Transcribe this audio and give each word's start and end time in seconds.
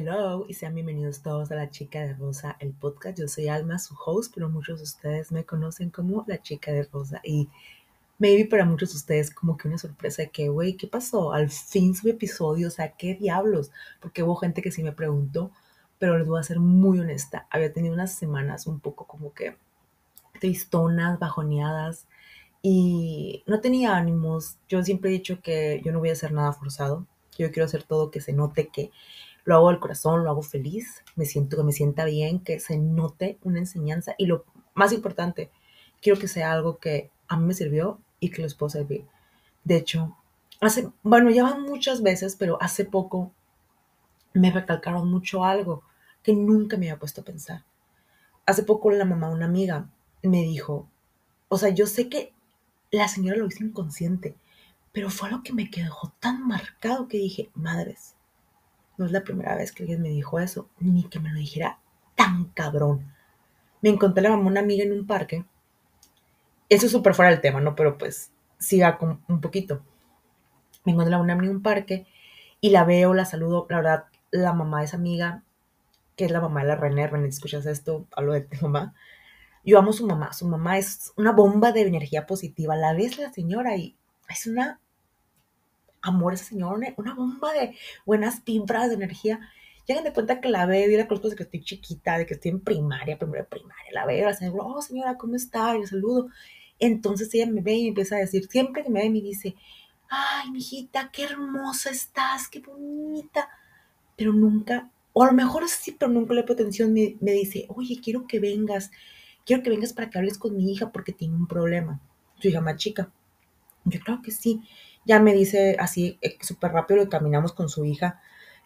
Hello 0.00 0.46
y 0.48 0.54
sean 0.54 0.74
bienvenidos 0.74 1.20
todos 1.20 1.50
a 1.50 1.56
La 1.56 1.68
Chica 1.68 2.00
de 2.00 2.14
Rosa, 2.14 2.56
el 2.58 2.72
podcast. 2.72 3.18
Yo 3.18 3.28
soy 3.28 3.48
Alma, 3.48 3.78
su 3.78 3.94
host, 4.02 4.32
pero 4.34 4.48
muchos 4.48 4.78
de 4.78 4.84
ustedes 4.84 5.30
me 5.30 5.44
conocen 5.44 5.90
como 5.90 6.24
La 6.26 6.40
Chica 6.40 6.72
de 6.72 6.84
Rosa. 6.84 7.20
Y 7.22 7.50
maybe 8.18 8.46
para 8.46 8.64
muchos 8.64 8.92
de 8.92 8.96
ustedes 8.96 9.30
como 9.30 9.58
que 9.58 9.68
una 9.68 9.76
sorpresa 9.76 10.22
de 10.22 10.30
que, 10.30 10.48
güey, 10.48 10.78
¿qué 10.78 10.86
pasó? 10.86 11.34
Al 11.34 11.50
fin 11.50 11.94
su 11.94 12.08
episodio, 12.08 12.68
o 12.68 12.70
sea, 12.70 12.92
¿qué 12.92 13.14
diablos? 13.14 13.72
Porque 14.00 14.22
hubo 14.22 14.36
gente 14.36 14.62
que 14.62 14.70
sí 14.70 14.82
me 14.82 14.92
preguntó, 14.92 15.50
pero 15.98 16.16
les 16.16 16.26
voy 16.26 16.40
a 16.40 16.44
ser 16.44 16.60
muy 16.60 16.98
honesta. 16.98 17.46
Había 17.50 17.70
tenido 17.70 17.92
unas 17.92 18.14
semanas 18.14 18.66
un 18.66 18.80
poco 18.80 19.06
como 19.06 19.34
que 19.34 19.58
tristonas, 20.40 21.18
bajoneadas 21.18 22.06
y 22.62 23.42
no 23.46 23.60
tenía 23.60 23.96
ánimos. 23.96 24.56
Yo 24.66 24.82
siempre 24.82 25.10
he 25.10 25.12
dicho 25.12 25.42
que 25.42 25.82
yo 25.84 25.92
no 25.92 25.98
voy 25.98 26.08
a 26.08 26.12
hacer 26.12 26.32
nada 26.32 26.54
forzado. 26.54 27.06
Yo 27.38 27.50
quiero 27.52 27.66
hacer 27.66 27.82
todo 27.82 28.10
que 28.10 28.22
se 28.22 28.32
note 28.32 28.68
que 28.68 28.90
lo 29.44 29.56
hago 29.56 29.70
del 29.70 29.80
corazón, 29.80 30.24
lo 30.24 30.30
hago 30.30 30.42
feliz, 30.42 31.02
me 31.16 31.24
siento 31.24 31.56
que 31.56 31.62
me 31.62 31.72
sienta 31.72 32.04
bien, 32.04 32.40
que 32.40 32.60
se 32.60 32.78
note 32.78 33.38
una 33.42 33.58
enseñanza 33.58 34.14
y 34.18 34.26
lo 34.26 34.44
más 34.74 34.92
importante, 34.92 35.50
quiero 36.00 36.18
que 36.18 36.28
sea 36.28 36.52
algo 36.52 36.78
que 36.78 37.10
a 37.28 37.36
mí 37.36 37.46
me 37.46 37.54
sirvió 37.54 38.00
y 38.18 38.30
que 38.30 38.42
les 38.42 38.54
puedo 38.54 38.70
servir. 38.70 39.06
De 39.64 39.76
hecho, 39.76 40.16
hace, 40.60 40.88
bueno, 41.02 41.30
ya 41.30 41.44
van 41.44 41.62
muchas 41.62 42.02
veces, 42.02 42.36
pero 42.36 42.58
hace 42.60 42.84
poco 42.84 43.32
me 44.32 44.50
recalcaron 44.50 45.10
mucho 45.10 45.44
algo 45.44 45.82
que 46.22 46.34
nunca 46.34 46.76
me 46.76 46.86
había 46.90 46.98
puesto 46.98 47.20
a 47.20 47.24
pensar. 47.24 47.64
Hace 48.46 48.62
poco 48.62 48.90
la 48.90 49.04
mamá 49.04 49.30
una 49.30 49.46
amiga 49.46 49.88
me 50.22 50.42
dijo, 50.42 50.88
o 51.48 51.58
sea, 51.58 51.70
yo 51.70 51.86
sé 51.86 52.08
que 52.08 52.32
la 52.90 53.08
señora 53.08 53.38
lo 53.38 53.46
hizo 53.46 53.64
inconsciente, 53.64 54.36
pero 54.92 55.10
fue 55.10 55.28
algo 55.28 55.42
que 55.42 55.52
me 55.52 55.70
quedó 55.70 56.12
tan 56.20 56.46
marcado 56.46 57.08
que 57.08 57.18
dije, 57.18 57.50
madres, 57.54 58.14
no 59.00 59.06
es 59.06 59.12
la 59.12 59.24
primera 59.24 59.56
vez 59.56 59.72
que 59.72 59.82
alguien 59.82 60.02
me 60.02 60.10
dijo 60.10 60.38
eso, 60.38 60.68
ni 60.78 61.04
que 61.04 61.20
me 61.20 61.30
lo 61.30 61.38
dijera 61.38 61.78
tan 62.16 62.44
cabrón. 62.52 63.10
Me 63.80 63.88
encontré 63.88 64.22
la 64.22 64.28
mamá 64.28 64.46
una 64.46 64.60
amiga 64.60 64.84
en 64.84 64.92
un 64.92 65.06
parque. 65.06 65.46
Eso 66.68 66.84
es 66.84 66.92
súper 66.92 67.14
fuera 67.14 67.30
del 67.30 67.40
tema, 67.40 67.62
¿no? 67.62 67.74
Pero 67.74 67.96
pues 67.96 68.30
siga 68.58 68.98
con 68.98 69.22
un 69.26 69.40
poquito. 69.40 69.82
Me 70.84 70.92
encontré 70.92 71.14
a 71.14 71.18
una 71.18 71.32
amiga 71.32 71.50
en 71.50 71.56
un 71.56 71.62
parque 71.62 72.06
y 72.60 72.68
la 72.68 72.84
veo, 72.84 73.14
la 73.14 73.24
saludo. 73.24 73.66
La 73.70 73.76
verdad, 73.76 74.04
la 74.32 74.52
mamá 74.52 74.80
de 74.80 74.84
esa 74.84 74.98
amiga, 74.98 75.44
que 76.14 76.26
es 76.26 76.30
la 76.30 76.42
mamá 76.42 76.60
de 76.60 76.68
la 76.68 76.76
René, 76.76 77.06
René, 77.06 77.28
escuchas 77.28 77.64
esto, 77.64 78.06
hablo 78.14 78.34
de 78.34 78.42
tu 78.42 78.56
mamá. 78.60 78.94
Yo 79.64 79.78
amo 79.78 79.92
a 79.92 79.94
su 79.94 80.06
mamá. 80.06 80.34
Su 80.34 80.46
mamá 80.46 80.76
es 80.76 81.14
una 81.16 81.32
bomba 81.32 81.72
de 81.72 81.80
energía 81.80 82.26
positiva. 82.26 82.76
La 82.76 82.92
ves 82.92 83.16
la 83.16 83.32
señora 83.32 83.76
y 83.76 83.96
es 84.28 84.46
una 84.46 84.78
amor 86.02 86.34
ese 86.34 86.44
señor, 86.44 86.80
una 86.96 87.14
bomba 87.14 87.52
de 87.52 87.76
buenas 88.06 88.44
vibras, 88.44 88.88
de 88.88 88.94
energía. 88.94 89.40
Llegan 89.86 90.04
de 90.04 90.12
cuenta 90.12 90.40
que 90.40 90.48
la 90.48 90.66
veo 90.66 90.90
y 90.90 90.96
la 90.96 91.08
conozco 91.08 91.30
de 91.30 91.36
que 91.36 91.42
estoy 91.42 91.62
chiquita, 91.62 92.18
de 92.18 92.26
que 92.26 92.34
estoy 92.34 92.52
en 92.52 92.60
primaria, 92.60 93.18
primero 93.18 93.44
de 93.44 93.48
primaria. 93.48 93.92
La 93.92 94.06
veo, 94.06 94.26
la 94.26 94.34
señora, 94.34 94.62
oh 94.62 94.82
señora, 94.82 95.16
¿cómo 95.16 95.36
está? 95.36 95.76
Y 95.76 95.80
le 95.80 95.86
saludo. 95.86 96.28
Entonces 96.78 97.32
ella 97.34 97.46
me 97.46 97.60
ve 97.60 97.74
y 97.74 97.82
me 97.82 97.88
empieza 97.88 98.16
a 98.16 98.20
decir, 98.20 98.46
siempre 98.48 98.84
que 98.84 98.90
me 98.90 99.02
ve, 99.02 99.10
me 99.10 99.20
dice, 99.20 99.56
ay, 100.08 100.50
mijita, 100.50 101.10
qué 101.12 101.24
hermosa 101.24 101.90
estás, 101.90 102.48
qué 102.48 102.60
bonita. 102.60 103.48
Pero 104.16 104.32
nunca, 104.32 104.90
o 105.12 105.24
a 105.24 105.26
lo 105.26 105.32
mejor 105.32 105.68
sí, 105.68 105.96
pero 105.98 106.10
nunca 106.10 106.34
le 106.34 106.42
pongo 106.42 106.54
atención, 106.54 106.92
me, 106.92 107.16
me 107.20 107.32
dice, 107.32 107.66
oye, 107.68 108.00
quiero 108.02 108.26
que 108.26 108.38
vengas, 108.38 108.90
quiero 109.44 109.62
que 109.62 109.70
vengas 109.70 109.92
para 109.92 110.08
que 110.08 110.18
hables 110.18 110.38
con 110.38 110.56
mi 110.56 110.72
hija 110.72 110.92
porque 110.92 111.12
tiene 111.12 111.34
un 111.34 111.46
problema. 111.46 112.00
Su 112.38 112.48
hija 112.48 112.60
más 112.60 112.76
chica. 112.76 113.12
Yo 113.84 114.00
creo 114.00 114.22
que 114.22 114.30
sí 114.30 114.62
ya 115.04 115.20
me 115.20 115.32
dice 115.32 115.76
así 115.78 116.18
eh, 116.20 116.36
súper 116.40 116.72
rápido, 116.72 117.04
lo 117.04 117.08
caminamos 117.08 117.52
con 117.52 117.68
su 117.68 117.84
hija 117.84 118.20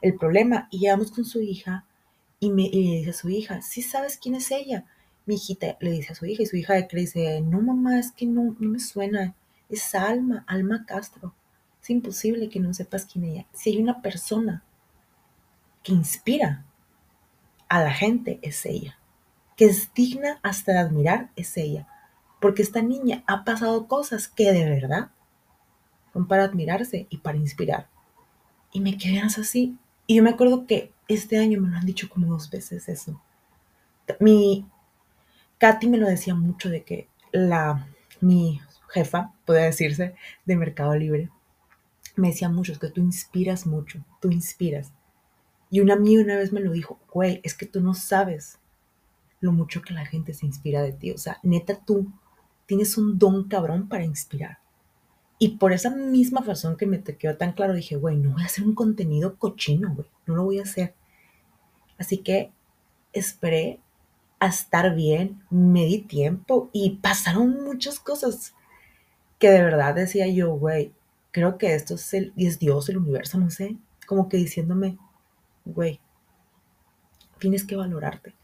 el 0.04 0.16
problema 0.16 0.68
y 0.70 0.80
llegamos 0.80 1.10
con 1.10 1.24
su 1.24 1.40
hija 1.40 1.86
y, 2.38 2.50
me, 2.50 2.64
le 2.64 2.98
dice 2.98 3.10
a 3.10 3.14
su 3.14 3.30
hija, 3.30 3.62
¿sí 3.62 3.80
sabes 3.80 4.18
quién 4.18 4.34
es 4.34 4.50
ella? 4.50 4.84
Mi 5.24 5.36
hijita 5.36 5.78
le 5.80 5.92
dice 5.92 6.12
a 6.12 6.14
su 6.14 6.26
hija 6.26 6.42
y 6.42 6.46
su 6.46 6.56
hija 6.56 6.74
le 6.74 6.86
dice, 6.92 7.40
no 7.40 7.62
mamá, 7.62 7.98
es 7.98 8.12
que 8.12 8.26
no, 8.26 8.54
no 8.58 8.68
me 8.68 8.80
suena, 8.80 9.34
es 9.70 9.94
Alma, 9.94 10.44
Alma 10.46 10.84
Castro. 10.86 11.34
Es 11.82 11.88
imposible 11.88 12.50
que 12.50 12.60
no 12.60 12.74
sepas 12.74 13.06
quién 13.06 13.24
es 13.24 13.30
ella. 13.30 13.46
Si 13.54 13.70
hay 13.70 13.78
una 13.78 14.02
persona 14.02 14.62
que 15.82 15.92
inspira 15.92 16.66
a 17.70 17.82
la 17.82 17.92
gente, 17.92 18.38
es 18.42 18.66
ella. 18.66 18.98
Que 19.56 19.64
es 19.64 19.94
digna 19.94 20.38
hasta 20.42 20.72
de 20.72 20.78
admirar, 20.80 21.30
es 21.34 21.56
ella. 21.56 21.88
Porque 22.40 22.60
esta 22.60 22.82
niña 22.82 23.24
ha 23.26 23.44
pasado 23.44 23.88
cosas 23.88 24.28
que 24.28 24.52
de 24.52 24.68
verdad 24.68 25.08
son 26.14 26.26
para 26.26 26.44
admirarse 26.44 27.06
y 27.10 27.18
para 27.18 27.36
inspirar. 27.36 27.88
Y 28.72 28.80
me 28.80 28.96
quedé 28.96 29.20
así. 29.20 29.76
Y 30.06 30.16
yo 30.16 30.22
me 30.22 30.30
acuerdo 30.30 30.66
que 30.66 30.92
este 31.08 31.38
año 31.38 31.60
me 31.60 31.68
lo 31.68 31.76
han 31.76 31.84
dicho 31.84 32.08
como 32.08 32.26
dos 32.26 32.48
veces 32.48 32.88
eso. 32.88 33.20
Mi 34.20 34.64
Katy 35.58 35.88
me 35.88 35.98
lo 35.98 36.08
decía 36.08 36.34
mucho 36.34 36.70
de 36.70 36.82
que 36.82 37.08
la 37.32 37.86
mi 38.20 38.60
jefa, 38.88 39.32
puede 39.44 39.64
decirse, 39.64 40.14
de 40.44 40.56
Mercado 40.56 40.94
Libre, 40.94 41.30
me 42.16 42.28
decía 42.28 42.48
mucho, 42.48 42.72
es 42.72 42.78
que 42.78 42.88
tú 42.88 43.00
inspiras 43.00 43.66
mucho, 43.66 44.04
tú 44.20 44.30
inspiras. 44.30 44.92
Y 45.68 45.80
una 45.80 45.94
amiga 45.94 46.22
una 46.22 46.36
vez 46.36 46.52
me 46.52 46.60
lo 46.60 46.70
dijo, 46.70 47.00
güey, 47.12 47.40
es 47.42 47.54
que 47.54 47.66
tú 47.66 47.80
no 47.80 47.94
sabes 47.94 48.58
lo 49.40 49.52
mucho 49.52 49.82
que 49.82 49.92
la 49.92 50.06
gente 50.06 50.32
se 50.32 50.46
inspira 50.46 50.82
de 50.82 50.92
ti. 50.92 51.10
O 51.10 51.18
sea, 51.18 51.38
neta, 51.42 51.76
tú 51.84 52.10
tienes 52.66 52.96
un 52.96 53.18
don 53.18 53.48
cabrón 53.48 53.88
para 53.88 54.04
inspirar. 54.04 54.58
Y 55.44 55.58
por 55.58 55.74
esa 55.74 55.90
misma 55.90 56.40
razón 56.40 56.78
que 56.78 56.86
me 56.86 56.96
te 56.96 57.18
quedó 57.18 57.36
tan 57.36 57.52
claro, 57.52 57.74
dije, 57.74 57.96
güey, 57.96 58.16
no 58.16 58.32
voy 58.32 58.42
a 58.44 58.46
hacer 58.46 58.64
un 58.64 58.74
contenido 58.74 59.36
cochino, 59.36 59.94
güey, 59.94 60.08
no 60.24 60.36
lo 60.36 60.44
voy 60.44 60.58
a 60.58 60.62
hacer. 60.62 60.94
Así 61.98 62.16
que 62.16 62.50
esperé 63.12 63.78
a 64.40 64.46
estar 64.46 64.94
bien, 64.94 65.42
me 65.50 65.84
di 65.84 65.98
tiempo 65.98 66.70
y 66.72 66.96
pasaron 67.02 67.62
muchas 67.62 68.00
cosas 68.00 68.54
que 69.38 69.50
de 69.50 69.60
verdad 69.60 69.94
decía 69.94 70.26
yo, 70.28 70.54
güey, 70.54 70.94
creo 71.30 71.58
que 71.58 71.74
esto 71.74 71.96
es, 71.96 72.14
el, 72.14 72.32
es 72.38 72.58
Dios, 72.58 72.88
el 72.88 72.96
universo, 72.96 73.36
no 73.36 73.50
sé, 73.50 73.76
como 74.06 74.30
que 74.30 74.38
diciéndome, 74.38 74.96
güey, 75.66 76.00
tienes 77.38 77.64
que 77.64 77.76
valorarte, 77.76 78.34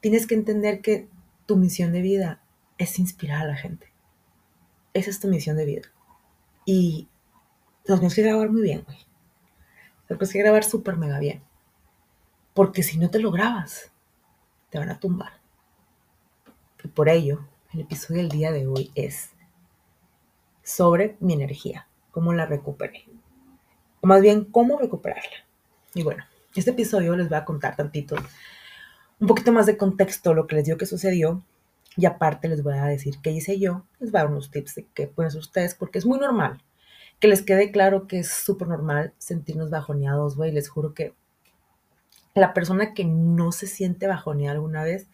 tienes 0.00 0.26
que 0.26 0.34
entender 0.34 0.80
que 0.80 1.06
tu 1.46 1.56
misión 1.56 1.92
de 1.92 2.02
vida 2.02 2.42
es 2.76 2.98
inspirar 2.98 3.42
a 3.42 3.46
la 3.46 3.56
gente. 3.56 3.86
Esa 4.94 5.10
es 5.10 5.20
tu 5.20 5.28
misión 5.28 5.56
de 5.56 5.66
vida. 5.66 5.82
Y 6.72 7.08
los 7.84 7.98
tenemos 7.98 8.14
que 8.14 8.22
grabar 8.22 8.48
muy 8.48 8.62
bien, 8.62 8.84
güey. 8.84 8.98
Tenemos 10.06 10.30
que 10.30 10.38
grabar 10.38 10.62
súper 10.62 10.96
mega 10.96 11.18
bien. 11.18 11.42
Porque 12.54 12.84
si 12.84 12.96
no 12.96 13.10
te 13.10 13.18
lo 13.18 13.32
grabas, 13.32 13.90
te 14.68 14.78
van 14.78 14.88
a 14.88 15.00
tumbar. 15.00 15.32
Y 16.84 16.86
por 16.86 17.08
ello, 17.08 17.44
el 17.74 17.80
episodio 17.80 18.20
del 18.20 18.28
día 18.28 18.52
de 18.52 18.68
hoy 18.68 18.92
es 18.94 19.30
sobre 20.62 21.16
mi 21.18 21.32
energía, 21.32 21.88
cómo 22.12 22.32
la 22.34 22.46
recuperé. 22.46 23.04
O 24.00 24.06
más 24.06 24.22
bien, 24.22 24.44
cómo 24.44 24.78
recuperarla. 24.78 25.44
Y 25.92 26.04
bueno, 26.04 26.22
este 26.54 26.70
episodio 26.70 27.16
les 27.16 27.28
voy 27.28 27.38
a 27.38 27.44
contar 27.44 27.74
tantito, 27.74 28.14
un 29.18 29.26
poquito 29.26 29.50
más 29.50 29.66
de 29.66 29.76
contexto, 29.76 30.34
lo 30.34 30.46
que 30.46 30.54
les 30.54 30.66
dio 30.66 30.78
que 30.78 30.86
sucedió 30.86 31.42
y 31.96 32.06
aparte 32.06 32.48
les 32.48 32.62
voy 32.62 32.74
a 32.74 32.84
decir 32.84 33.16
qué 33.22 33.30
hice 33.30 33.58
yo, 33.58 33.84
les 33.98 34.10
voy 34.10 34.20
a 34.20 34.22
dar 34.22 34.32
unos 34.32 34.50
tips 34.50 34.76
de 34.76 34.86
qué 34.94 35.06
pueden 35.06 35.28
hacer 35.28 35.40
ustedes, 35.40 35.74
porque 35.74 35.98
es 35.98 36.06
muy 36.06 36.18
normal. 36.18 36.62
Que 37.18 37.28
les 37.28 37.42
quede 37.42 37.70
claro 37.70 38.06
que 38.06 38.20
es 38.20 38.32
súper 38.32 38.68
normal 38.68 39.12
sentirnos 39.18 39.70
bajoneados, 39.70 40.36
güey. 40.36 40.52
Les 40.52 40.68
juro 40.68 40.94
que 40.94 41.14
la 42.34 42.54
persona 42.54 42.94
que 42.94 43.04
no 43.04 43.52
se 43.52 43.66
siente 43.66 44.06
bajoneada 44.06 44.54
alguna 44.54 44.84
vez 44.84 45.08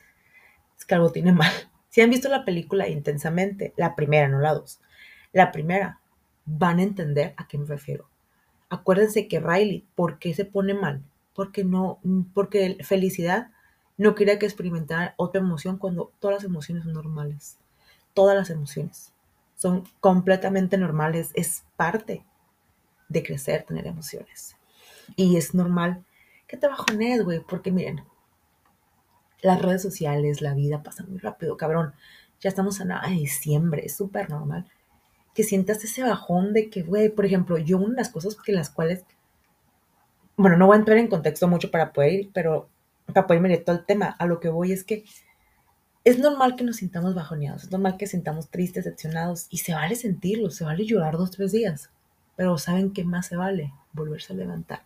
es 0.79 0.85
que 0.85 0.95
algo 0.95 1.13
tiene 1.13 1.33
mal. 1.33 1.53
Si 1.89 2.03
han 2.03 2.11
visto 2.11 2.29
la 2.29 2.45
película 2.45 2.89
intensamente, 2.89 3.73
la 3.79 3.97
primera, 3.97 4.29
no 4.29 4.39
la 4.39 4.53
dos, 4.53 4.81
la 5.33 5.51
primera, 5.51 5.99
van 6.45 6.79
a 6.79 6.83
entender 6.83 7.33
a 7.39 7.49
qué 7.49 7.57
me 7.57 7.65
refiero. 7.65 8.07
Acuérdense 8.69 9.29
que 9.29 9.41
Riley, 9.41 9.87
¿por 9.95 10.19
qué 10.19 10.35
se 10.35 10.45
pone 10.45 10.75
mal? 10.75 11.03
Porque 11.35 11.65
no, 11.65 11.99
porque 12.35 12.77
felicidad 12.83 13.49
no 13.99 14.15
quería 14.15 14.39
que 14.39 14.47
experimentara 14.47 15.15
otra 15.17 15.41
emoción 15.41 15.79
cuando 15.79 16.13
todas 16.21 16.37
las 16.37 16.45
emociones 16.45 16.85
son 16.85 16.93
normales. 16.93 17.59
Todas 18.15 18.37
las 18.37 18.51
emociones 18.51 19.13
son 19.57 19.85
completamente 20.01 20.77
normales. 20.77 21.31
Es 21.35 21.65
parte 21.77 22.25
de 23.09 23.23
crecer, 23.23 23.65
tener 23.65 23.87
emociones. 23.87 24.57
Y 25.17 25.37
es 25.37 25.55
normal 25.55 26.05
que 26.47 26.57
te 26.57 26.69
bajones, 26.69 27.25
güey, 27.25 27.41
porque 27.41 27.73
miren, 27.73 28.05
las 29.43 29.61
redes 29.63 29.83
sociales, 29.83 30.43
la 30.43 30.55
vida 30.55 30.83
pasa 30.83 31.05
muy 31.05 31.19
rápido, 31.19 31.57
cabrón. 31.57 31.95
Ya 32.41 32.49
estamos 32.51 32.81
a 32.81 32.85
nada 32.85 33.09
de 33.09 33.15
diciembre, 33.15 33.85
es 33.87 33.97
súper 33.97 34.29
normal. 34.29 34.67
Que 35.35 35.43
sientas 35.43 35.83
ese 35.85 36.03
bajón 36.03 36.53
de 36.53 36.71
que, 36.71 36.83
güey, 36.83 37.09
por 37.09 37.25
ejemplo, 37.25 37.59
yo 37.59 37.79
una 37.79 37.91
de 37.91 37.97
las 37.97 38.11
cosas 38.11 38.37
que 38.37 38.53
las 38.53 38.71
cuales, 38.71 39.05
bueno, 40.37 40.57
no 40.57 40.67
voy 40.67 40.77
a 40.77 40.81
entrar 40.81 40.99
en 40.99 41.09
contexto 41.09 41.49
mucho 41.49 41.71
para 41.71 41.93
poder 41.93 42.13
ir, 42.13 42.31
pero 42.33 42.69
para 43.07 43.27
poder 43.27 43.51
ir 43.51 43.65
todo 43.65 43.77
el 43.77 43.85
tema, 43.85 44.07
a 44.19 44.27
lo 44.27 44.41
que 44.41 44.49
voy 44.49 44.73
es 44.73 44.85
que 44.85 45.05
es 46.05 46.19
normal 46.19 46.55
que 46.55 46.65
nos 46.65 46.77
sintamos 46.77 47.15
bajoneados, 47.15 47.65
es 47.65 47.71
normal 47.73 47.97
que 47.97 48.07
sintamos 48.07 48.49
tristes, 48.49 48.85
decepcionados, 48.85 49.49
y 49.51 49.59
se 49.59 49.75
vale 49.75 49.97
sentirlo, 49.97 50.51
se 50.51 50.65
vale 50.65 50.85
llorar 50.85 51.17
dos, 51.17 51.33
tres 51.33 51.51
días, 51.53 51.91
pero 52.37 52.59
¿saben 52.59 52.93
qué 52.93 53.05
más 53.05 53.27
se 53.27 53.37
vale? 53.37 53.73
Volverse 53.93 54.33
a 54.33 54.37
levantar. 54.37 54.83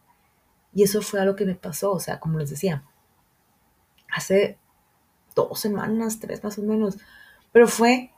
Y 0.72 0.82
eso 0.82 1.02
fue 1.02 1.20
algo 1.20 1.36
que 1.36 1.44
me 1.44 1.56
pasó, 1.56 1.92
o 1.92 2.00
sea, 2.00 2.20
como 2.20 2.38
les 2.38 2.48
decía, 2.48 2.84
hace 4.10 4.56
dos 5.34 5.60
semanas, 5.60 6.20
tres 6.20 6.42
más 6.42 6.58
o 6.58 6.62
menos, 6.62 6.96
pero 7.52 7.68
fue 7.68 8.12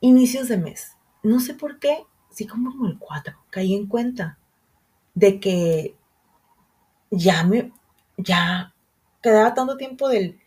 inicios 0.00 0.48
de 0.48 0.58
mes. 0.58 0.96
No 1.22 1.38
sé 1.38 1.54
por 1.54 1.78
qué, 1.78 2.04
sí 2.30 2.46
como, 2.46 2.72
como 2.72 2.88
el 2.88 2.98
4, 2.98 3.36
caí 3.50 3.74
en 3.74 3.86
cuenta 3.86 4.38
de 5.14 5.38
que 5.38 5.94
ya 7.10 7.44
me, 7.44 7.72
ya 8.16 8.71
quedaba 9.22 9.54
tanto 9.54 9.76
tiempo 9.76 10.08
del, 10.08 10.38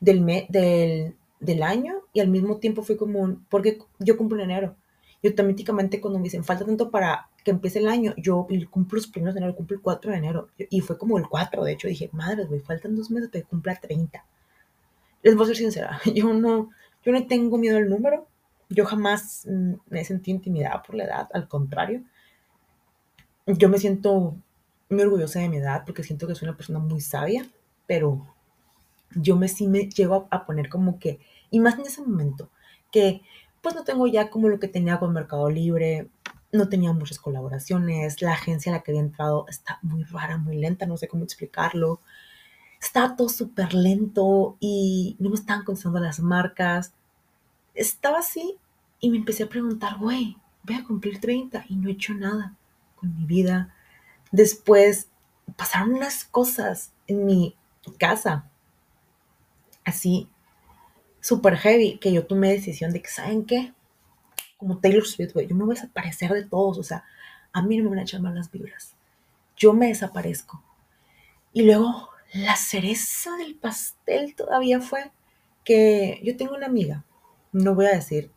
del, 0.00 0.20
me, 0.20 0.46
del, 0.48 1.16
del 1.40 1.62
año 1.62 1.94
y 2.12 2.20
al 2.20 2.28
mismo 2.28 2.58
tiempo 2.58 2.82
fue 2.82 2.96
como 2.96 3.20
un, 3.20 3.44
porque 3.50 3.78
yo 3.98 4.16
cumplo 4.16 4.38
en 4.38 4.50
enero. 4.50 4.76
Y 5.22 5.28
automáticamente 5.28 6.00
cuando 6.00 6.18
me 6.18 6.24
dicen, 6.24 6.44
falta 6.44 6.64
tanto 6.64 6.90
para 6.90 7.28
que 7.44 7.50
empiece 7.50 7.78
el 7.78 7.88
año, 7.88 8.14
yo 8.16 8.46
cumplo 8.70 8.96
los 8.96 9.06
primeros 9.06 9.34
de 9.34 9.40
enero, 9.40 9.56
cumplo 9.56 9.76
el 9.76 9.82
4 9.82 10.10
de 10.10 10.16
enero. 10.16 10.48
Y 10.70 10.80
fue 10.80 10.98
como 10.98 11.18
el 11.18 11.28
4, 11.28 11.64
de 11.64 11.72
hecho, 11.72 11.88
dije, 11.88 12.10
madre, 12.12 12.44
güey, 12.44 12.60
faltan 12.60 12.96
dos 12.96 13.10
meses 13.10 13.30
para 13.30 13.42
que 13.42 13.48
cumpla 13.48 13.74
30. 13.74 14.24
Les 15.22 15.34
voy 15.34 15.44
a 15.44 15.46
ser 15.46 15.56
sincera, 15.56 16.00
yo 16.14 16.32
no, 16.34 16.70
yo 17.02 17.12
no 17.12 17.26
tengo 17.26 17.58
miedo 17.58 17.78
al 17.78 17.88
número. 17.88 18.26
Yo 18.70 18.86
jamás 18.86 19.46
mm, 19.46 19.74
me 19.88 20.04
sentí 20.04 20.30
intimidada 20.30 20.82
por 20.82 20.94
la 20.94 21.04
edad, 21.04 21.28
al 21.32 21.48
contrario. 21.48 22.02
Yo 23.46 23.68
me 23.68 23.78
siento 23.78 24.36
muy 24.88 25.02
orgullosa 25.02 25.40
de 25.40 25.48
mi 25.48 25.58
edad 25.58 25.84
porque 25.84 26.02
siento 26.02 26.26
que 26.26 26.34
soy 26.34 26.48
una 26.48 26.56
persona 26.56 26.78
muy 26.78 27.00
sabia, 27.00 27.46
pero 27.86 28.26
yo 29.14 29.36
me 29.36 29.48
sí 29.48 29.66
me 29.66 29.88
llego 29.88 30.28
a, 30.30 30.46
poner 30.46 30.68
como 30.68 30.98
que, 30.98 31.20
y 31.50 31.60
más 31.60 31.74
en 31.78 31.86
ese 31.86 32.02
momento, 32.02 32.50
que 32.90 33.22
pues 33.62 33.74
no 33.74 33.84
tengo 33.84 34.06
ya 34.06 34.30
como 34.30 34.48
lo 34.48 34.58
que 34.58 34.68
tenía 34.68 34.98
con 34.98 35.12
Mercado 35.12 35.48
Libre, 35.50 36.08
no 36.52 36.68
tenía 36.68 36.92
muchas 36.92 37.18
colaboraciones, 37.18 38.22
la 38.22 38.32
agencia 38.32 38.72
a 38.72 38.76
la 38.76 38.82
que 38.82 38.92
había 38.92 39.02
entrado 39.02 39.46
está 39.48 39.78
muy 39.82 40.04
rara, 40.04 40.38
muy 40.38 40.56
lenta, 40.56 40.86
no 40.86 40.96
sé 40.96 41.08
cómo 41.08 41.24
explicarlo. 41.24 42.00
Estaba 42.80 43.16
todo 43.16 43.28
súper 43.28 43.74
lento 43.74 44.56
y 44.60 45.16
no 45.18 45.30
me 45.30 45.36
estaban 45.36 45.64
contestando 45.64 45.98
las 46.00 46.20
marcas. 46.20 46.92
Estaba 47.74 48.18
así 48.18 48.56
y 49.00 49.10
me 49.10 49.16
empecé 49.16 49.44
a 49.44 49.48
preguntar, 49.48 49.98
güey, 49.98 50.36
voy 50.62 50.76
a 50.76 50.84
cumplir 50.84 51.20
30 51.20 51.64
y 51.68 51.76
no 51.76 51.88
he 51.88 51.92
hecho 51.92 52.14
nada 52.14 52.54
con 52.96 53.16
mi 53.16 53.24
vida. 53.24 53.74
Después 54.30 55.08
pasaron 55.56 55.94
unas 55.94 56.24
cosas 56.24 56.92
en 57.06 57.26
mi 57.26 57.56
casa, 57.92 58.48
así 59.84 60.28
súper 61.20 61.56
heavy, 61.56 61.98
que 61.98 62.12
yo 62.12 62.26
tomé 62.26 62.52
decisión 62.52 62.92
de 62.92 63.02
que, 63.02 63.08
¿saben 63.08 63.44
qué? 63.44 63.72
Como 64.58 64.78
Taylor 64.78 65.06
Swift, 65.06 65.32
güey, 65.32 65.46
yo 65.46 65.54
me 65.54 65.64
voy 65.64 65.74
a 65.74 65.80
desaparecer 65.80 66.32
de 66.32 66.44
todos, 66.44 66.78
o 66.78 66.82
sea, 66.82 67.04
a 67.52 67.62
mí 67.62 67.76
no 67.76 67.84
me 67.84 67.90
van 67.90 67.98
a 68.00 68.02
echar 68.02 68.20
malas 68.20 68.50
vibras. 68.50 68.94
Yo 69.56 69.72
me 69.72 69.88
desaparezco. 69.88 70.62
Y 71.52 71.62
luego 71.62 72.10
la 72.32 72.56
cereza 72.56 73.36
del 73.36 73.54
pastel 73.54 74.34
todavía 74.34 74.80
fue 74.80 75.12
que 75.64 76.20
yo 76.24 76.36
tengo 76.36 76.54
una 76.54 76.66
amiga, 76.66 77.04
no 77.52 77.74
voy 77.74 77.86
a 77.86 77.94
decir 77.94 78.30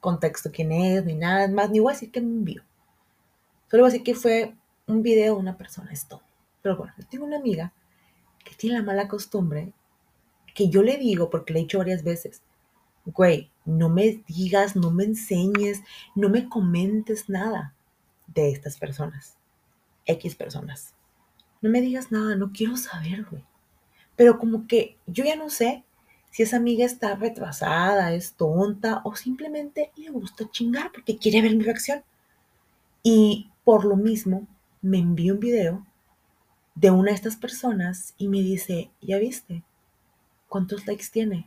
contexto 0.00 0.50
quién 0.52 0.72
es, 0.72 1.04
ni 1.04 1.14
nada 1.14 1.48
más, 1.48 1.70
ni 1.70 1.80
voy 1.80 1.92
a 1.92 1.94
decir 1.94 2.10
que 2.10 2.20
me 2.20 2.28
envió. 2.28 2.62
Solo 3.70 3.82
voy 3.82 3.90
a 3.90 3.92
decir 3.92 4.04
que 4.04 4.14
fue 4.14 4.54
un 4.86 5.02
video 5.02 5.34
de 5.34 5.40
una 5.40 5.56
persona, 5.56 5.90
esto. 5.90 6.22
Pero 6.62 6.76
bueno, 6.76 6.92
yo 6.96 7.06
tengo 7.06 7.24
una 7.24 7.38
amiga 7.38 7.72
que 8.44 8.54
tiene 8.54 8.78
la 8.78 8.84
mala 8.84 9.08
costumbre 9.08 9.72
que 10.54 10.68
yo 10.68 10.82
le 10.82 10.96
digo, 10.96 11.30
porque 11.30 11.52
le 11.52 11.60
he 11.60 11.62
dicho 11.62 11.78
varias 11.78 12.02
veces, 12.02 12.42
güey, 13.06 13.50
no 13.64 13.88
me 13.88 14.22
digas, 14.26 14.76
no 14.76 14.90
me 14.90 15.04
enseñes, 15.04 15.82
no 16.14 16.28
me 16.28 16.48
comentes 16.48 17.28
nada 17.28 17.74
de 18.26 18.50
estas 18.50 18.76
personas, 18.76 19.36
X 20.06 20.34
personas. 20.34 20.94
No 21.60 21.70
me 21.70 21.80
digas 21.80 22.10
nada, 22.10 22.36
no 22.36 22.52
quiero 22.52 22.76
saber, 22.76 23.24
güey. 23.30 23.44
Pero 24.16 24.38
como 24.38 24.66
que 24.66 24.96
yo 25.06 25.24
ya 25.24 25.36
no 25.36 25.50
sé 25.50 25.84
si 26.30 26.42
esa 26.42 26.56
amiga 26.56 26.84
está 26.84 27.16
retrasada, 27.16 28.14
es 28.14 28.34
tonta 28.34 29.02
o 29.04 29.16
simplemente 29.16 29.92
le 29.96 30.10
gusta 30.10 30.50
chingar 30.50 30.92
porque 30.92 31.18
quiere 31.18 31.42
ver 31.42 31.56
mi 31.56 31.64
reacción. 31.64 32.02
Y 33.02 33.50
por 33.64 33.84
lo 33.84 33.96
mismo 33.96 34.46
me 34.82 34.98
envió 34.98 35.34
un 35.34 35.40
video 35.40 35.86
de 36.80 36.90
una 36.90 37.10
de 37.10 37.16
estas 37.16 37.36
personas 37.36 38.14
y 38.16 38.28
me 38.28 38.38
dice, 38.38 38.90
¿ya 39.02 39.18
viste? 39.18 39.62
¿Cuántos 40.48 40.86
likes 40.86 41.08
tiene? 41.12 41.46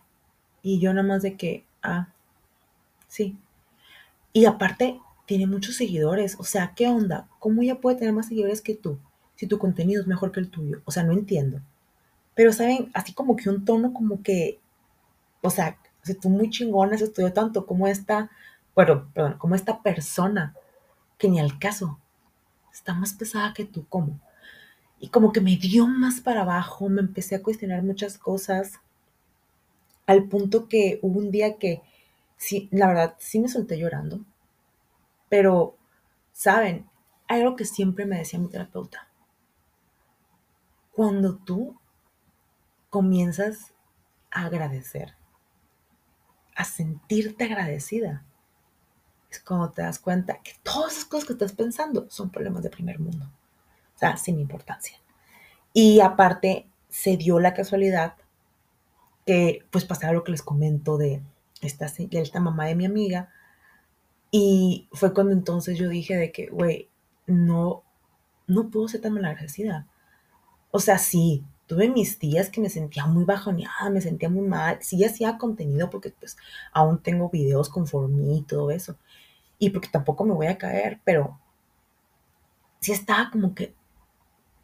Y 0.61 0.79
yo 0.79 0.93
nada 0.93 1.07
más 1.07 1.23
de 1.23 1.35
que, 1.35 1.65
ah, 1.81 2.09
sí. 3.07 3.35
Y 4.31 4.45
aparte, 4.45 4.99
tiene 5.25 5.47
muchos 5.47 5.75
seguidores. 5.75 6.35
O 6.39 6.43
sea, 6.43 6.73
¿qué 6.75 6.87
onda? 6.87 7.27
¿Cómo 7.39 7.63
ella 7.63 7.81
puede 7.81 7.97
tener 7.97 8.13
más 8.13 8.27
seguidores 8.27 8.61
que 8.61 8.75
tú? 8.75 8.99
Si 9.35 9.47
tu 9.47 9.57
contenido 9.57 10.01
es 10.01 10.07
mejor 10.07 10.31
que 10.31 10.39
el 10.39 10.51
tuyo. 10.51 10.83
O 10.85 10.91
sea, 10.91 11.01
no 11.01 11.13
entiendo. 11.13 11.61
Pero, 12.35 12.53
¿saben? 12.53 12.91
Así 12.93 13.13
como 13.13 13.35
que 13.35 13.49
un 13.49 13.65
tono 13.65 13.91
como 13.91 14.21
que, 14.21 14.59
o 15.41 15.49
sea, 15.49 15.79
si 16.03 16.13
tú 16.13 16.29
muy 16.29 16.51
chingona, 16.51 16.95
se 16.95 17.05
estudió 17.05 17.33
tanto 17.33 17.65
como 17.65 17.87
esta, 17.87 18.29
bueno, 18.75 19.09
perdón, 19.15 19.39
como 19.39 19.55
esta 19.55 19.81
persona, 19.81 20.55
que 21.17 21.27
ni 21.27 21.39
al 21.39 21.57
caso, 21.57 21.97
está 22.71 22.93
más 22.93 23.13
pesada 23.13 23.51
que 23.55 23.65
tú, 23.65 23.87
¿cómo? 23.89 24.19
Y 25.03 25.09
como 25.09 25.33
que 25.33 25.41
me 25.41 25.57
dio 25.57 25.85
más 25.85 26.21
para 26.21 26.43
abajo, 26.43 26.87
me 26.87 27.01
empecé 27.01 27.35
a 27.35 27.43
cuestionar 27.43 27.83
muchas 27.83 28.17
cosas, 28.17 28.79
al 30.07 30.29
punto 30.29 30.69
que 30.69 30.99
hubo 31.01 31.19
un 31.19 31.29
día 31.29 31.57
que, 31.57 31.81
sí, 32.37 32.69
la 32.71 32.87
verdad, 32.87 33.15
sí 33.19 33.41
me 33.41 33.49
solté 33.49 33.77
llorando, 33.77 34.21
pero, 35.27 35.75
¿saben? 36.31 36.89
Hay 37.27 37.41
algo 37.41 37.57
que 37.57 37.65
siempre 37.65 38.05
me 38.05 38.17
decía 38.17 38.39
mi 38.39 38.47
terapeuta. 38.47 39.09
Cuando 40.93 41.35
tú 41.35 41.77
comienzas 42.89 43.73
a 44.31 44.45
agradecer, 44.45 45.15
a 46.55 46.63
sentirte 46.63 47.43
agradecida, 47.43 48.23
es 49.29 49.41
cuando 49.41 49.69
te 49.69 49.81
das 49.81 49.99
cuenta 49.99 50.41
que 50.41 50.53
todas 50.63 50.93
esas 50.93 51.05
cosas 51.05 51.27
que 51.27 51.33
estás 51.33 51.51
pensando 51.51 52.09
son 52.09 52.29
problemas 52.29 52.63
de 52.63 52.69
primer 52.69 53.01
mundo. 53.01 53.29
O 53.95 53.99
sea, 53.99 54.17
sin 54.17 54.39
importancia. 54.39 54.97
Y 55.73 55.99
aparte, 56.01 56.67
se 56.89 57.17
dio 57.17 57.39
la 57.39 57.53
casualidad 57.53 58.15
que 59.25 59.65
pues 59.71 59.85
pasaba 59.85 60.13
lo 60.13 60.23
que 60.23 60.31
les 60.31 60.41
comento 60.41 60.97
de 60.97 61.21
esta, 61.61 61.87
de 61.87 62.21
esta 62.21 62.39
mamá 62.39 62.65
de 62.65 62.75
mi 62.75 62.85
amiga. 62.85 63.29
Y 64.31 64.87
fue 64.91 65.13
cuando 65.13 65.33
entonces 65.33 65.77
yo 65.77 65.89
dije 65.89 66.15
de 66.15 66.31
que, 66.31 66.47
güey, 66.47 66.89
no, 67.27 67.83
no 68.47 68.69
puedo 68.69 68.87
ser 68.87 69.01
tan 69.01 69.13
malagradecida. 69.13 69.87
O 70.71 70.79
sea, 70.79 70.97
sí, 70.97 71.43
tuve 71.67 71.89
mis 71.89 72.19
días 72.19 72.49
que 72.49 72.61
me 72.61 72.69
sentía 72.69 73.05
muy 73.05 73.25
bajoneada, 73.25 73.89
me 73.89 74.01
sentía 74.01 74.29
muy 74.29 74.45
mal. 74.47 74.77
Sí 74.81 75.03
hacía 75.03 75.37
contenido 75.37 75.89
porque 75.89 76.11
pues 76.11 76.37
aún 76.71 77.01
tengo 77.01 77.29
videos 77.29 77.69
con 77.69 77.85
mí 78.15 78.39
y 78.39 78.43
todo 78.43 78.71
eso. 78.71 78.97
Y 79.59 79.69
porque 79.69 79.89
tampoco 79.89 80.25
me 80.25 80.33
voy 80.33 80.47
a 80.47 80.57
caer, 80.57 80.99
pero 81.03 81.39
sí 82.79 82.91
estaba 82.91 83.29
como 83.31 83.55
que 83.55 83.73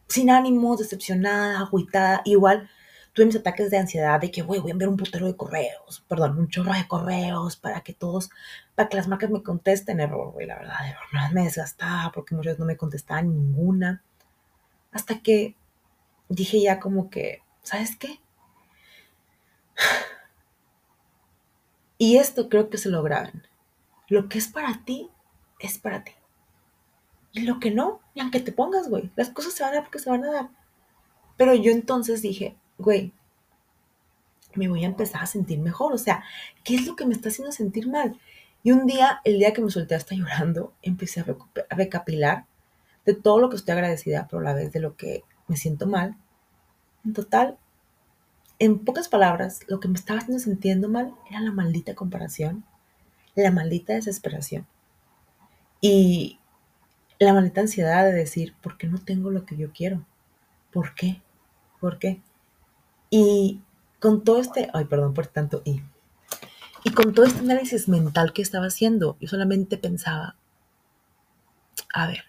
sin 0.10 0.30
ánimos, 0.30 0.80
decepcionada, 0.80 1.60
agüitada. 1.60 2.22
Igual 2.26 2.70
tuve 3.14 3.28
mis 3.28 3.36
ataques 3.36 3.70
de 3.72 3.78
ansiedad 3.78 4.20
de 4.20 4.32
que, 4.32 4.42
güey, 4.42 4.60
voy 4.60 4.72
a 4.72 4.74
enviar 4.74 4.90
un 4.90 4.98
putero 4.98 5.28
de 5.28 5.36
correos, 5.36 6.04
perdón, 6.08 6.38
un 6.38 6.50
chorro 6.50 6.74
de 6.74 6.88
correos 6.88 7.56
para 7.56 7.82
que 7.82 7.94
todos, 7.94 8.30
para 8.76 8.90
que 8.90 8.98
las 8.98 9.08
marcas 9.08 9.30
me 9.30 9.44
contesten. 9.44 10.00
Error, 10.00 10.32
güey, 10.34 10.48
la 10.48 10.58
verdad, 10.58 10.88
error. 10.88 11.34
Me 11.34 11.44
desgastaba 11.44 12.12
porque 12.12 12.36
muchas 12.36 12.60
no 12.60 12.66
me 12.66 12.78
contestaban 12.78 13.30
ninguna. 13.30 14.04
Hasta 14.92 15.20
que 15.20 15.56
dije 16.28 16.62
ya 16.62 16.80
como 16.80 17.10
que, 17.10 17.42
¿sabes 17.64 17.96
qué? 17.96 18.20
Y 22.02 22.16
esto 22.16 22.48
creo 22.48 22.70
que 22.70 22.78
se 22.78 22.88
lo 22.90 23.04
graben. 23.04 23.46
Lo 24.08 24.30
que 24.30 24.38
es 24.38 24.48
para 24.48 24.86
ti, 24.86 25.10
es 25.60 25.78
para 25.80 26.06
ti. 26.06 26.14
Y 27.32 27.42
lo 27.42 27.60
que 27.60 27.72
no, 27.72 28.02
y 28.14 28.22
aunque 28.22 28.40
te 28.40 28.52
pongas, 28.52 28.90
güey, 28.90 29.12
las 29.16 29.30
cosas 29.30 29.54
se 29.54 29.64
van 29.64 29.74
a 29.74 29.76
dar 29.76 29.84
porque 29.84 30.00
se 30.00 30.10
van 30.10 30.24
a 30.24 30.32
dar. 30.32 30.50
Pero 31.38 31.54
yo 31.54 31.72
entonces 31.72 32.22
dije, 32.22 32.56
güey, 32.78 33.14
me 34.56 34.68
voy 34.68 34.84
a 34.84 34.88
empezar 34.88 35.22
a 35.22 35.28
sentir 35.28 35.60
mejor. 35.60 35.94
O 35.94 35.98
sea, 35.98 36.24
¿qué 36.64 36.76
es 36.76 36.88
lo 36.88 36.96
que 36.96 37.06
me 37.06 37.14
está 37.14 37.30
haciendo 37.30 37.52
sentir 37.52 37.88
mal? 37.88 38.20
Y 38.64 38.72
un 38.72 38.86
día, 38.86 39.22
el 39.24 39.40
día 39.40 39.54
que 39.54 39.62
me 39.62 39.72
solté 39.72 39.96
hasta 39.96 40.16
llorando, 40.16 40.74
empecé 40.82 41.22
a, 41.22 41.26
a 41.70 41.76
recapilar 41.76 42.46
de 43.06 43.14
todo 43.14 43.40
lo 43.40 43.50
que 43.50 43.56
estoy 43.56 43.74
agradecida, 43.74 44.28
pero 44.30 44.42
a 44.42 44.44
la 44.44 44.54
vez 44.54 44.72
de 44.74 44.80
lo 44.80 44.96
que 44.96 45.24
me 45.48 45.56
siento 45.56 45.88
mal. 45.88 46.18
En 47.06 47.14
total, 47.14 47.58
en 48.58 48.80
pocas 48.80 49.08
palabras, 49.08 49.62
lo 49.68 49.80
que 49.80 49.88
me 49.88 49.96
estaba 49.96 50.20
haciendo 50.20 50.44
sintiendo 50.44 50.90
mal 50.90 51.14
era 51.30 51.40
la 51.40 51.52
maldita 51.52 51.96
comparación, 51.96 52.66
la 53.36 53.52
maldita 53.52 53.94
desesperación 53.94 54.68
y 55.82 56.39
la 57.20 57.34
maldita 57.34 57.62
ansiedad 57.62 58.06
de 58.06 58.14
decir, 58.14 58.56
¿por 58.62 58.78
qué 58.78 58.88
no 58.88 59.00
tengo 59.00 59.30
lo 59.30 59.46
que 59.46 59.58
yo 59.58 59.72
quiero? 59.74 60.06
¿Por 60.72 60.96
qué? 60.96 61.22
¿Por 61.80 62.00
qué? 62.00 62.22
Y 63.10 63.62
con 64.00 64.24
todo 64.24 64.40
este, 64.40 64.70
ay, 64.74 64.86
perdón 64.86 65.14
por 65.14 65.28
tanto 65.28 65.62
y, 65.66 65.82
y 66.84 66.92
con 66.92 67.14
todo 67.14 67.26
este 67.26 67.40
análisis 67.40 67.88
mental 67.90 68.34
que 68.34 68.42
estaba 68.42 68.68
haciendo, 68.68 69.18
yo 69.20 69.28
solamente 69.28 69.78
pensaba, 69.78 70.36
a 71.94 72.08
ver, 72.08 72.24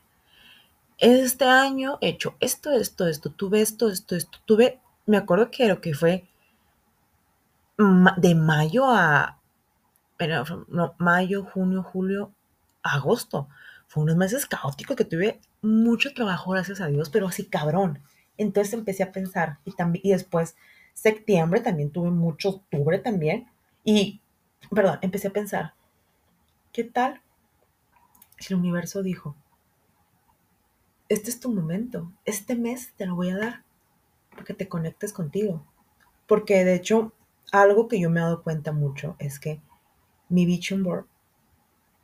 este 0.98 1.44
año 1.44 1.98
he 2.00 2.08
hecho 2.08 2.36
esto, 2.40 2.70
esto, 2.72 3.06
esto, 3.06 3.30
tuve 3.30 3.60
esto, 3.60 3.88
esto, 3.88 4.16
esto, 4.16 4.38
tuve, 4.44 4.80
me 5.06 5.16
acuerdo 5.16 5.50
que 5.50 5.68
lo 5.68 5.80
que 5.80 5.94
fue 5.94 6.28
de 8.16 8.34
mayo 8.34 8.86
a, 8.86 9.38
no, 10.68 10.94
mayo, 10.98 11.44
junio, 11.44 11.82
julio, 11.82 12.32
agosto. 12.82 13.48
Fue 13.90 14.04
unos 14.04 14.14
meses 14.14 14.46
caóticos 14.46 14.96
que 14.96 15.04
tuve 15.04 15.40
mucho 15.62 16.14
trabajo, 16.14 16.52
gracias 16.52 16.80
a 16.80 16.86
Dios, 16.86 17.10
pero 17.10 17.26
así 17.26 17.46
cabrón. 17.46 18.00
Entonces 18.38 18.72
empecé 18.72 19.02
a 19.02 19.10
pensar 19.10 19.58
y, 19.64 19.74
y 20.04 20.12
después 20.12 20.54
septiembre 20.94 21.60
también 21.60 21.90
tuve 21.90 22.12
mucho, 22.12 22.50
octubre 22.50 23.00
también. 23.00 23.48
Y, 23.82 24.20
perdón, 24.72 25.00
empecé 25.02 25.26
a 25.26 25.32
pensar, 25.32 25.74
¿qué 26.72 26.84
tal 26.84 27.20
si 28.38 28.54
el 28.54 28.60
universo 28.60 29.02
dijo, 29.02 29.34
este 31.08 31.28
es 31.28 31.40
tu 31.40 31.52
momento, 31.52 32.12
este 32.24 32.54
mes 32.54 32.92
te 32.96 33.06
lo 33.06 33.16
voy 33.16 33.30
a 33.30 33.38
dar 33.38 33.64
para 34.30 34.44
que 34.44 34.54
te 34.54 34.68
conectes 34.68 35.12
contigo? 35.12 35.66
Porque 36.28 36.64
de 36.64 36.76
hecho, 36.76 37.12
algo 37.50 37.88
que 37.88 37.98
yo 37.98 38.08
me 38.08 38.20
he 38.20 38.22
dado 38.22 38.44
cuenta 38.44 38.70
mucho 38.70 39.16
es 39.18 39.40
que 39.40 39.60
mi 40.28 40.46
vision 40.46 40.84
board 40.84 41.06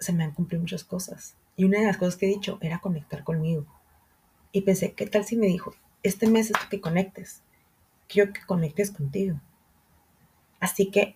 se 0.01 0.13
me 0.13 0.25
han 0.25 0.33
cumplido 0.33 0.63
muchas 0.63 0.83
cosas. 0.83 1.37
Y 1.57 1.65
una 1.65 1.81
de 1.81 1.87
las 1.87 1.97
cosas 1.97 2.17
que 2.17 2.27
he 2.27 2.31
dicho 2.31 2.59
era 2.61 2.81
conectar 2.81 3.25
conmigo. 3.25 3.67
Y 4.53 4.63
pensé, 4.63 4.93
¿qué 4.93 5.07
tal 5.07 5.25
si 5.25 5.37
me 5.37 5.47
dijo, 5.47 5.75
este 6.03 6.29
mes 6.29 6.51
es 6.51 6.57
que 6.71 6.81
conectes? 6.81 7.43
Quiero 8.09 8.33
que 8.33 8.45
conectes 8.47 8.91
contigo. 8.91 9.41
Así 10.61 10.91
que 10.91 11.15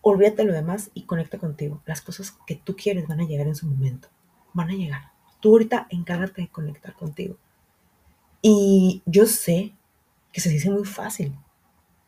olvídate 0.00 0.44
lo 0.44 0.52
demás 0.52 0.90
y 0.94 1.04
conecta 1.04 1.38
contigo. 1.38 1.80
Las 1.86 2.00
cosas 2.00 2.36
que 2.46 2.56
tú 2.56 2.76
quieres 2.76 3.06
van 3.06 3.20
a 3.20 3.26
llegar 3.26 3.46
en 3.46 3.54
su 3.54 3.66
momento. 3.66 4.08
Van 4.52 4.70
a 4.70 4.74
llegar. 4.74 5.12
Tú 5.40 5.50
ahorita 5.50 5.86
encárgate 5.90 6.42
de 6.42 6.48
conectar 6.48 6.94
contigo. 6.94 7.36
Y 8.42 9.02
yo 9.06 9.26
sé 9.26 9.72
que 10.32 10.40
se 10.40 10.50
dice 10.50 10.70
muy 10.70 10.84
fácil, 10.84 11.34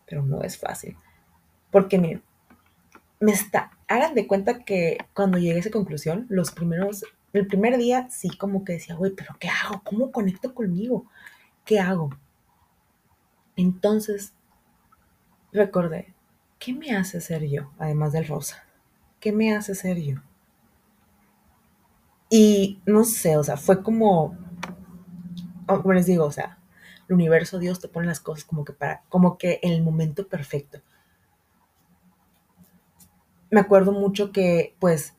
pero 0.07 0.23
no 0.23 0.43
es 0.43 0.59
fácil. 0.59 0.97
Porque 1.71 1.99
miren, 1.99 2.23
me 3.21 3.33
está, 3.33 3.71
hagan 3.89 4.15
de 4.15 4.27
cuenta 4.27 4.65
que 4.65 4.99
cuando 5.15 5.39
llegué 5.39 5.57
a 5.57 5.61
esa 5.61 5.71
conclusión, 5.71 6.27
los 6.29 6.51
primeros, 6.51 7.05
el 7.41 7.47
primer 7.47 7.77
día 7.79 8.09
sí 8.11 8.37
como 8.37 8.65
que 8.65 8.75
decía, 8.75 8.95
güey, 8.95 9.13
pero 9.13 9.37
¿qué 9.39 9.49
hago? 9.49 9.83
¿Cómo 9.85 10.11
conecto 10.13 10.55
conmigo? 10.55 11.07
¿Qué 11.65 11.81
hago? 11.81 12.11
Entonces, 13.57 14.35
recordé, 15.53 16.15
¿qué 16.59 16.73
me 16.73 16.97
hace 16.97 17.21
ser 17.21 17.45
yo, 17.49 17.71
además 17.79 18.13
del 18.13 18.27
rosa? 18.27 18.65
¿Qué 19.21 19.33
me 19.33 19.55
hace 19.55 19.75
ser 19.75 20.01
yo? 20.01 20.17
Y 22.31 22.81
no 22.87 23.05
sé, 23.05 23.37
o 23.37 23.45
sea, 23.45 23.57
fue 23.57 23.83
como, 23.83 24.37
como 25.67 25.93
les 25.93 26.07
digo, 26.07 26.25
o 26.25 26.33
sea, 26.33 26.59
el 27.09 27.15
universo, 27.15 27.59
Dios 27.59 27.81
te 27.81 27.89
pone 27.89 28.07
las 28.07 28.21
cosas 28.21 28.45
como 28.45 28.65
que 28.65 28.73
para, 28.73 29.03
como 29.09 29.39
que 29.39 29.61
en 29.63 29.73
el 29.73 29.83
momento 29.83 30.27
perfecto 30.27 30.81
me 33.55 33.61
acuerdo 33.61 33.93
mucho 33.93 34.33
que, 34.33 34.75
pues, 34.81 35.15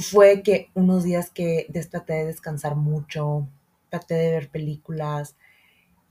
fue 0.00 0.42
que 0.42 0.70
unos 0.74 1.04
días 1.04 1.30
que 1.30 1.66
traté 1.90 2.14
de 2.14 2.26
descansar 2.26 2.76
mucho, 2.76 3.48
traté 3.88 4.14
de 4.14 4.30
ver 4.32 4.50
películas, 4.50 5.36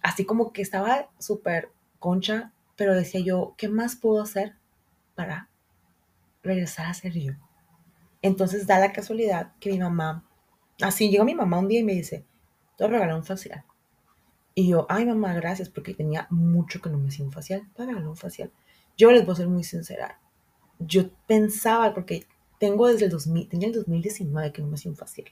así 0.01 0.25
como 0.25 0.53
que 0.53 0.62
estaba 0.62 1.10
súper 1.19 1.72
concha, 2.00 2.53
pero 2.75 2.96
decía 2.96 3.22
yo, 3.22 3.55
¿qué 3.58 3.67
más 3.67 3.96
puedo 3.96 4.22
hacer 4.22 4.55
para 5.15 5.50
regresar 6.43 6.88
a 6.88 6.93
ser 6.93 7.13
yo? 7.13 7.34
Entonces 8.22 8.67
da 8.67 8.79
la 8.79 8.93
casualidad 8.93 9.53
que 9.60 9.72
mi 9.72 9.79
mamá, 9.79 10.25
así 10.81 11.10
llegó 11.10 11.25
mi 11.25 11.36
mamá 11.36 11.60
un 11.60 11.67
día 11.67 11.79
y 11.79 11.84
me 11.84 11.93
dice, 11.93 12.25
te 12.77 12.88
voy 12.88 12.98
un 12.98 13.24
facial. 13.24 13.65
Y 14.55 14.69
yo, 14.69 14.86
ay 14.89 15.05
mamá, 15.05 15.34
gracias, 15.34 15.69
porque 15.69 15.93
tenía 15.93 16.27
mucho 16.29 16.81
que 16.81 16.89
no 16.89 16.98
me 16.98 17.10
hacía 17.10 17.25
un 17.25 17.31
facial, 17.31 17.62
te 17.74 17.84
voy 17.84 17.84
a 17.84 17.88
regalar 17.88 18.10
un 18.10 18.17
facial. 18.17 18.51
Yo 18.98 19.12
les 19.12 19.25
voy 19.25 19.34
a 19.34 19.38
ser 19.38 19.48
muy 19.48 19.63
sincera, 19.63 20.19
yo 20.79 21.10
pensaba, 21.27 21.93
porque 21.93 22.25
tengo 22.59 22.87
desde 22.87 23.05
el 23.05 23.11
2000, 23.11 23.49
tenía 23.49 23.67
el 23.69 23.73
2019 23.73 24.51
que 24.51 24.61
no 24.61 24.67
me 24.67 24.75
hacía 24.75 24.91
un 24.91 24.97
facial. 24.97 25.31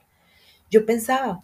Yo 0.72 0.86
pensaba 0.86 1.43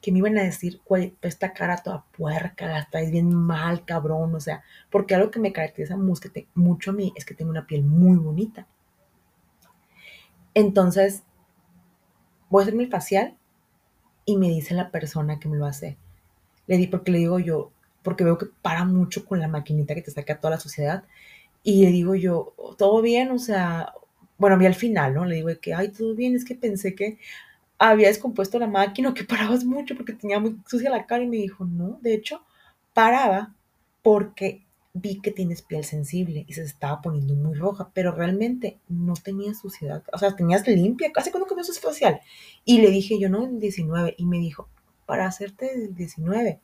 que 0.00 0.12
me 0.12 0.18
iban 0.18 0.38
a 0.38 0.42
decir, 0.42 0.80
güey, 0.86 1.16
esta 1.20 1.52
cara 1.52 1.78
toda 1.78 2.04
puerca, 2.16 2.66
la 2.66 2.80
estáis 2.80 3.10
bien 3.10 3.34
mal, 3.34 3.84
cabrón, 3.84 4.34
o 4.34 4.40
sea, 4.40 4.62
porque 4.90 5.14
algo 5.14 5.30
que 5.30 5.40
me 5.40 5.52
caracteriza 5.52 5.96
mucho 5.96 6.90
a 6.90 6.94
mí 6.94 7.12
es 7.16 7.24
que 7.24 7.34
tengo 7.34 7.50
una 7.50 7.66
piel 7.66 7.82
muy 7.82 8.16
bonita. 8.16 8.66
Entonces, 10.54 11.22
voy 12.48 12.62
a 12.62 12.64
hacer 12.64 12.74
mi 12.74 12.86
facial 12.86 13.36
y 14.24 14.36
me 14.36 14.48
dice 14.48 14.74
la 14.74 14.90
persona 14.90 15.38
que 15.38 15.48
me 15.48 15.56
lo 15.56 15.66
hace. 15.66 15.98
Le 16.66 16.76
di 16.76 16.86
porque 16.86 17.12
le 17.12 17.18
digo 17.18 17.38
yo, 17.38 17.72
porque 18.02 18.24
veo 18.24 18.38
que 18.38 18.46
para 18.62 18.84
mucho 18.84 19.24
con 19.24 19.40
la 19.40 19.48
maquinita 19.48 19.94
que 19.94 20.02
te 20.02 20.10
saca 20.10 20.40
toda 20.40 20.52
la 20.52 20.60
suciedad. 20.60 21.04
Y 21.62 21.84
le 21.84 21.90
digo 21.90 22.14
yo, 22.14 22.54
¿todo 22.78 23.02
bien? 23.02 23.30
O 23.32 23.38
sea, 23.38 23.92
bueno, 24.38 24.58
vi 24.58 24.66
al 24.66 24.74
final, 24.74 25.14
¿no? 25.14 25.24
Le 25.24 25.36
digo 25.36 25.48
que, 25.60 25.74
ay, 25.74 25.88
todo 25.90 26.14
bien, 26.14 26.34
es 26.34 26.44
que 26.44 26.54
pensé 26.54 26.94
que 26.94 27.18
había 27.78 28.08
descompuesto 28.08 28.58
la 28.58 28.66
máquina 28.66 29.10
o 29.10 29.14
que 29.14 29.24
parabas 29.24 29.64
mucho 29.64 29.96
porque 29.96 30.12
tenía 30.12 30.40
muy 30.40 30.58
sucia 30.66 30.90
la 30.90 31.06
cara 31.06 31.24
y 31.24 31.28
me 31.28 31.36
dijo, 31.36 31.64
no, 31.64 31.98
de 32.02 32.14
hecho, 32.14 32.42
paraba 32.92 33.54
porque 34.02 34.66
vi 34.94 35.20
que 35.20 35.30
tienes 35.30 35.62
piel 35.62 35.84
sensible 35.84 36.44
y 36.48 36.54
se 36.54 36.62
estaba 36.62 37.02
poniendo 37.02 37.34
muy 37.34 37.54
roja, 37.54 37.90
pero 37.92 38.12
realmente 38.12 38.78
no 38.88 39.14
tenía 39.14 39.54
suciedad, 39.54 40.02
o 40.12 40.18
sea, 40.18 40.34
tenías 40.34 40.66
limpia, 40.66 41.12
casi 41.12 41.30
cuando 41.30 41.46
cambió 41.46 41.64
su 41.64 41.74
facial. 41.74 42.20
Y 42.64 42.80
le 42.80 42.90
dije 42.90 43.18
yo, 43.18 43.28
no, 43.28 43.44
el 43.44 43.60
19, 43.60 44.14
y 44.16 44.24
me 44.24 44.38
dijo, 44.38 44.68
para 45.04 45.26
hacerte 45.26 45.72
el 45.74 45.94
19, 45.94 46.60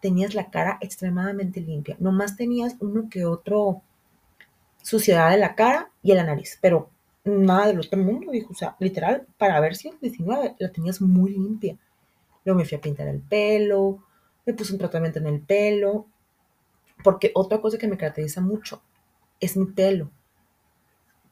tenías 0.00 0.34
la 0.34 0.50
cara 0.50 0.78
extremadamente 0.82 1.60
limpia, 1.60 1.96
nomás 1.98 2.36
tenías 2.36 2.76
uno 2.80 3.08
que 3.08 3.24
otro 3.24 3.82
suciedad 4.86 5.32
de 5.32 5.38
la 5.38 5.56
cara 5.56 5.90
y 6.00 6.12
en 6.12 6.18
la 6.18 6.24
nariz, 6.24 6.58
pero 6.62 6.90
nada 7.24 7.66
del 7.66 7.80
otro 7.80 7.98
mundo, 7.98 8.30
dijo, 8.30 8.52
o 8.52 8.54
sea, 8.54 8.76
literal, 8.78 9.26
para 9.36 9.58
ver 9.58 9.74
si 9.74 9.88
el 9.88 9.98
19 9.98 10.54
la 10.60 10.70
tenías 10.70 11.00
muy 11.00 11.32
limpia. 11.32 11.76
Luego 12.44 12.60
me 12.60 12.64
fui 12.64 12.78
a 12.78 12.80
pintar 12.80 13.08
el 13.08 13.20
pelo, 13.20 14.04
me 14.44 14.54
puse 14.54 14.72
un 14.72 14.78
tratamiento 14.78 15.18
en 15.18 15.26
el 15.26 15.40
pelo, 15.40 16.06
porque 17.02 17.32
otra 17.34 17.60
cosa 17.60 17.78
que 17.78 17.88
me 17.88 17.96
caracteriza 17.96 18.40
mucho 18.40 18.80
es 19.40 19.56
mi 19.56 19.66
pelo. 19.66 20.08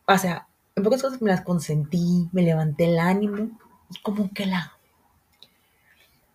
O 0.08 0.18
sea, 0.18 0.48
en 0.74 0.82
pocas 0.82 1.02
cosas 1.02 1.22
me 1.22 1.30
las 1.30 1.42
consentí, 1.42 2.28
me 2.32 2.42
levanté 2.42 2.86
el 2.86 2.98
ánimo 2.98 3.56
como 4.02 4.32
que 4.32 4.46
la 4.46 4.76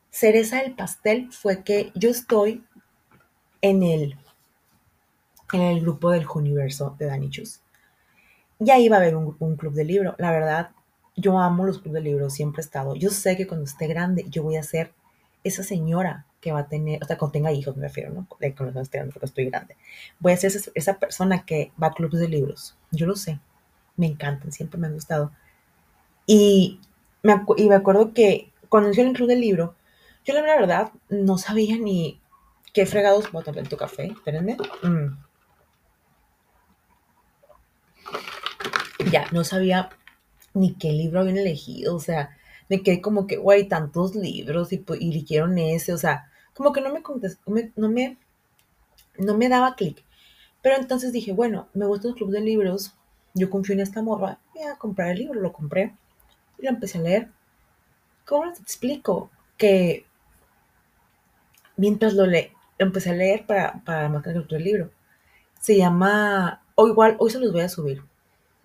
cereza 0.10 0.62
del 0.62 0.74
pastel 0.74 1.34
fue 1.34 1.66
que 1.66 1.92
yo 1.96 2.10
estoy 2.10 2.64
en 3.62 3.84
el 3.84 4.18
en 5.54 5.62
el 5.62 5.82
grupo 5.82 6.12
del 6.12 6.28
Universo 6.28 6.96
de 7.00 7.06
Danichus. 7.06 7.62
Y 8.60 8.72
ahí 8.72 8.90
va 8.90 8.98
a 8.98 9.00
haber 9.00 9.16
un, 9.16 9.56
club 9.56 9.74
de 9.74 9.86
libro. 9.86 10.16
La 10.18 10.32
verdad, 10.32 10.72
yo 11.16 11.40
amo 11.40 11.66
los 11.66 11.80
clubes 11.80 12.04
de 12.04 12.10
libros, 12.10 12.34
siempre 12.34 12.62
he 12.62 12.66
estado. 12.66 12.96
Yo 12.96 13.10
sé 13.10 13.38
que 13.38 13.48
cuando 13.48 13.66
esté 13.66 13.88
grande, 13.88 14.26
yo 14.30 14.44
voy 14.44 14.58
a 14.58 14.64
ser 14.64 14.92
esa 15.44 15.64
señora 15.64 16.26
que 16.42 16.52
va 16.52 16.60
a 16.60 16.68
tener, 16.68 17.02
o 17.02 17.08
sea, 17.08 17.18
cuando 17.18 17.34
tenga 17.34 17.52
hijos, 17.54 17.76
me 17.78 17.84
refiero, 17.84 18.12
¿no? 18.12 18.28
Cuando 18.28 18.82
esté 18.82 18.98
grande, 18.98 19.14
porque 19.14 19.26
estoy 19.26 19.46
grande. 19.46 19.78
Voy 20.20 20.34
a 20.34 20.38
ser 20.38 20.52
esa, 20.76 21.00
persona 21.00 21.46
que 21.46 21.72
va 21.82 21.88
a 21.88 21.94
clubes 21.94 22.20
de 22.20 22.28
libros. 22.28 22.76
Yo 22.92 23.06
lo 23.06 23.16
sé. 23.16 23.40
Me 23.96 24.08
encantan, 24.08 24.52
siempre 24.52 24.80
me 24.80 24.88
han 24.88 24.94
gustado. 24.94 25.32
Y 26.26 26.80
me, 27.24 27.42
y 27.58 27.70
me 27.70 27.76
acuerdo 27.76 28.14
que 28.14 28.52
cuando 28.68 28.92
hice 28.92 29.02
el 29.02 29.14
club 29.14 29.30
del 29.30 29.42
libro, 29.42 29.76
yo 30.26 30.34
la 30.34 30.42
verdad 30.42 30.92
no 31.10 31.38
sabía 31.38 31.78
ni 31.78 32.20
qué 32.74 32.86
fregados 32.86 33.32
voy 33.32 33.42
a 33.42 33.46
tomar 33.46 33.68
tu 33.68 33.78
café. 33.78 34.08
Espérenme. 34.08 34.58
Mm. 34.84 35.29
Ya 39.12 39.26
no 39.32 39.44
sabía 39.44 39.90
ni 40.54 40.74
qué 40.74 40.92
libro 40.92 41.22
habían 41.22 41.38
elegido, 41.38 41.96
o 41.96 42.00
sea, 42.00 42.38
me 42.70 42.82
quedé 42.84 43.02
como 43.02 43.28
que, 43.28 43.38
güey, 43.38 43.68
tantos 43.68 44.16
libros 44.16 44.72
y, 44.74 44.84
y 45.00 45.10
eligieron 45.10 45.58
ese, 45.58 45.94
o 45.94 45.98
sea, 45.98 46.30
como 46.54 46.74
que 46.74 46.82
no 46.82 46.94
me 46.94 47.02
no 47.76 47.90
me, 47.90 48.18
no 49.18 49.38
me 49.38 49.50
daba 49.50 49.76
clic. 49.76 50.04
Pero 50.62 50.76
entonces 50.76 51.14
dije, 51.14 51.32
bueno, 51.32 51.70
me 51.74 51.86
gusta 51.86 52.10
el 52.10 52.16
club 52.16 52.32
de 52.32 52.42
libros, 52.42 52.94
yo 53.34 53.50
confío 53.50 53.74
en 53.76 53.82
esta 53.82 54.02
morra, 54.02 54.40
voy 54.54 54.64
a 54.64 54.78
comprar 54.78 55.12
el 55.12 55.20
libro, 55.20 55.40
lo 55.40 55.54
compré 55.54 55.96
y 56.58 56.64
lo 56.64 56.70
empecé 56.70 56.98
a 56.98 57.02
leer. 57.02 57.30
¿Cómo 58.26 58.52
te 58.52 58.62
explico? 58.62 59.32
Que 59.58 60.06
mientras 61.78 62.14
lo, 62.14 62.26
le, 62.26 62.54
empecé 62.78 63.12
a 63.12 63.14
leer 63.14 63.46
para, 63.46 63.82
para 63.86 64.10
marcar 64.10 64.36
el 64.36 64.64
libro, 64.64 64.92
se 65.60 65.78
llama, 65.78 66.62
o 66.76 66.88
igual, 66.88 67.16
hoy 67.20 67.30
se 67.32 67.40
los 67.40 67.52
voy 67.52 67.62
a 67.62 67.70
subir, 67.70 68.04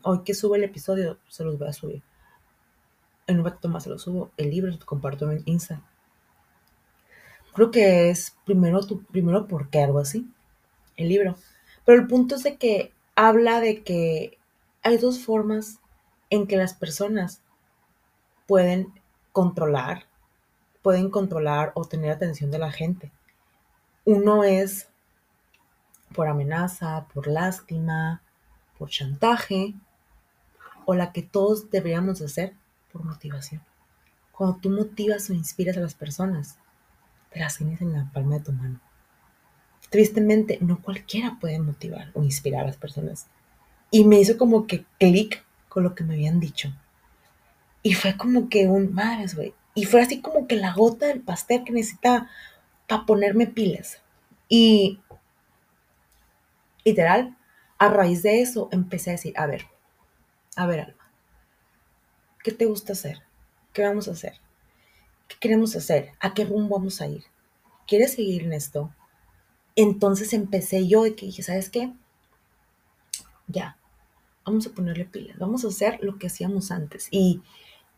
hoy 0.05 0.23
que 0.25 0.35
sube 0.35 0.59
el 0.59 0.65
episodio, 0.65 1.19
se 1.29 1.45
los 1.45 1.59
voy 1.59 1.69
a 1.69 1.73
subir. 1.73 2.03
En 3.27 3.39
un 3.39 3.45
ratito 3.45 3.69
más 3.69 3.85
se 3.85 3.91
los 3.91 4.03
subo. 4.03 4.31
El 4.37 4.51
libro 4.51 4.71
lo 4.71 4.79
comparto 4.87 5.31
en 5.31 5.43
Insta. 5.47 5.83
Creo 7.55 7.71
que 7.71 8.11
es 8.11 8.37
primero 8.45 8.87
tu, 8.87 9.03
primero 9.05 9.47
porque 9.47 9.83
algo 9.83 9.99
así. 9.99 10.29
El 10.97 11.09
libro. 11.09 11.37
Pero 11.85 12.01
el 12.01 12.07
punto 12.07 12.37
es 12.37 12.43
de 12.43 12.57
que 12.57 12.93
habla 13.17 13.61
de 13.61 13.83
que 13.83 14.39
hay 14.83 14.99
dos 14.99 15.25
formas 15.25 15.81
en 16.31 16.47
que 16.47 16.57
las 16.57 16.75
personas 16.75 17.43
pueden 18.47 18.93
controlar 19.33 20.07
pueden 20.85 21.09
controlar 21.09 21.73
o 21.75 21.87
tener 21.87 22.11
atención 22.11 22.51
de 22.51 22.59
la 22.59 22.71
gente. 22.71 23.11
Uno 24.05 24.45
es 24.45 24.91
por 26.15 26.29
amenaza, 26.29 27.07
por 27.15 27.27
lástima, 27.27 28.21
por 28.77 28.91
chantaje, 28.91 29.73
o 30.87 30.95
la 30.95 31.13
que 31.13 31.23
todos 31.23 31.71
deberíamos 31.71 32.21
hacer 32.21 32.55
por 32.93 33.05
motivación. 33.05 33.63
Cuando 34.33 34.59
tú 34.59 34.71
motivas 34.71 35.31
o 35.31 35.35
inspiras 35.35 35.77
a 35.77 35.81
las 35.81 35.95
personas, 35.95 36.59
te 37.31 37.41
las 37.41 37.57
tienes 37.57 37.81
en 37.81 37.93
la 37.93 38.11
palma 38.13 38.37
de 38.37 38.45
tu 38.45 38.53
mano. 38.53 38.81
Tristemente, 39.91 40.59
no 40.61 40.81
cualquiera 40.81 41.39
puede 41.41 41.59
motivar 41.59 42.11
o 42.15 42.23
inspirar 42.23 42.63
a 42.63 42.67
las 42.67 42.77
personas. 42.77 43.27
Y 43.91 44.05
me 44.05 44.19
hizo 44.19 44.37
como 44.37 44.67
que 44.67 44.85
clic 44.99 45.45
con 45.69 45.85
lo 45.85 45.95
que 45.95 46.05
me 46.05 46.15
habían 46.15 46.41
dicho. 46.41 46.73
Y 47.83 47.95
fue 47.95 48.17
como 48.17 48.49
que 48.49 48.67
un, 48.67 48.93
madres, 48.95 49.37
güey. 49.37 49.55
Y 49.75 49.85
fue 49.85 50.01
así 50.01 50.21
como 50.21 50.47
que 50.47 50.57
la 50.57 50.73
gota 50.73 51.07
del 51.07 51.21
pastel 51.21 51.65
que 51.65 51.73
necesitaba 51.73 52.29
para 52.89 53.07
ponerme 53.07 53.47
pilas. 53.47 54.01
Y 54.49 55.01
literal, 56.85 57.37
a 57.79 57.89
raíz 57.89 58.23
de 58.23 58.41
eso 58.41 58.69
empecé 58.73 59.11
a 59.11 59.13
decir, 59.13 59.35
a 59.37 59.47
ver, 59.47 59.67
a 60.57 60.67
ver, 60.67 60.81
Alma, 60.81 61.11
¿qué 62.43 62.53
te 62.53 62.67
gusta 62.67 62.93
hacer? 62.93 63.23
¿Qué 63.73 63.83
vamos 63.83 64.09
a 64.09 64.13
hacer? 64.13 64.35
¿Qué 65.29 65.37
queremos 65.41 65.75
hacer? 65.77 66.13
¿A 66.21 66.35
qué 66.35 66.45
rumbo 66.45 66.77
vamos 66.77 67.01
a 67.01 67.07
ir? 67.07 67.25
¿Quieres 67.87 68.15
seguir 68.15 68.43
en 68.43 68.53
esto? 68.53 68.93
Entonces 69.77 70.33
empecé 70.33 70.87
yo 70.87 71.07
y 71.07 71.15
que 71.15 71.27
dije, 71.27 71.43
¿sabes 71.43 71.71
qué? 71.71 71.93
Ya, 73.49 73.77
vamos 74.45 74.67
a 74.67 74.71
ponerle 74.71 75.05
pilas, 75.05 75.39
vamos 75.39 75.65
a 75.65 75.69
hacer 75.69 75.99
lo 76.03 76.19
que 76.19 76.29
hacíamos 76.29 76.71
antes. 76.71 77.09
Y 77.11 77.43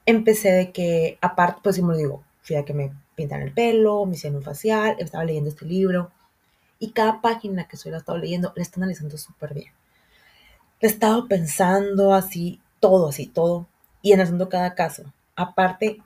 empecé 0.06 0.52
de 0.52 0.72
que, 0.72 1.18
aparte, 1.20 1.60
pues 1.62 1.78
como 1.78 1.94
digo, 1.94 2.24
fui 2.42 2.56
a 2.56 2.64
que 2.64 2.74
me 2.74 2.92
pintan 3.14 3.42
el 3.42 3.52
pelo, 3.52 4.06
me 4.06 4.14
hicieron 4.14 4.38
un 4.38 4.44
facial, 4.44 4.96
estaba 4.98 5.24
leyendo 5.24 5.50
este 5.50 5.66
libro 5.66 6.10
y 6.78 6.90
cada 6.92 7.20
página 7.20 7.66
que 7.66 7.76
estoy 7.76 7.92
la 7.92 7.98
estado 7.98 8.18
leyendo 8.18 8.52
la 8.54 8.62
está 8.62 8.80
analizando 8.80 9.16
súper 9.16 9.54
bien. 9.54 9.72
He 10.80 10.86
estado 10.86 11.26
pensando 11.26 12.12
así, 12.12 12.60
todo, 12.80 13.08
así, 13.08 13.26
todo, 13.26 13.66
y 14.02 14.12
analizando 14.12 14.48
cada 14.48 14.74
caso. 14.74 15.12
Aparte, 15.34 16.02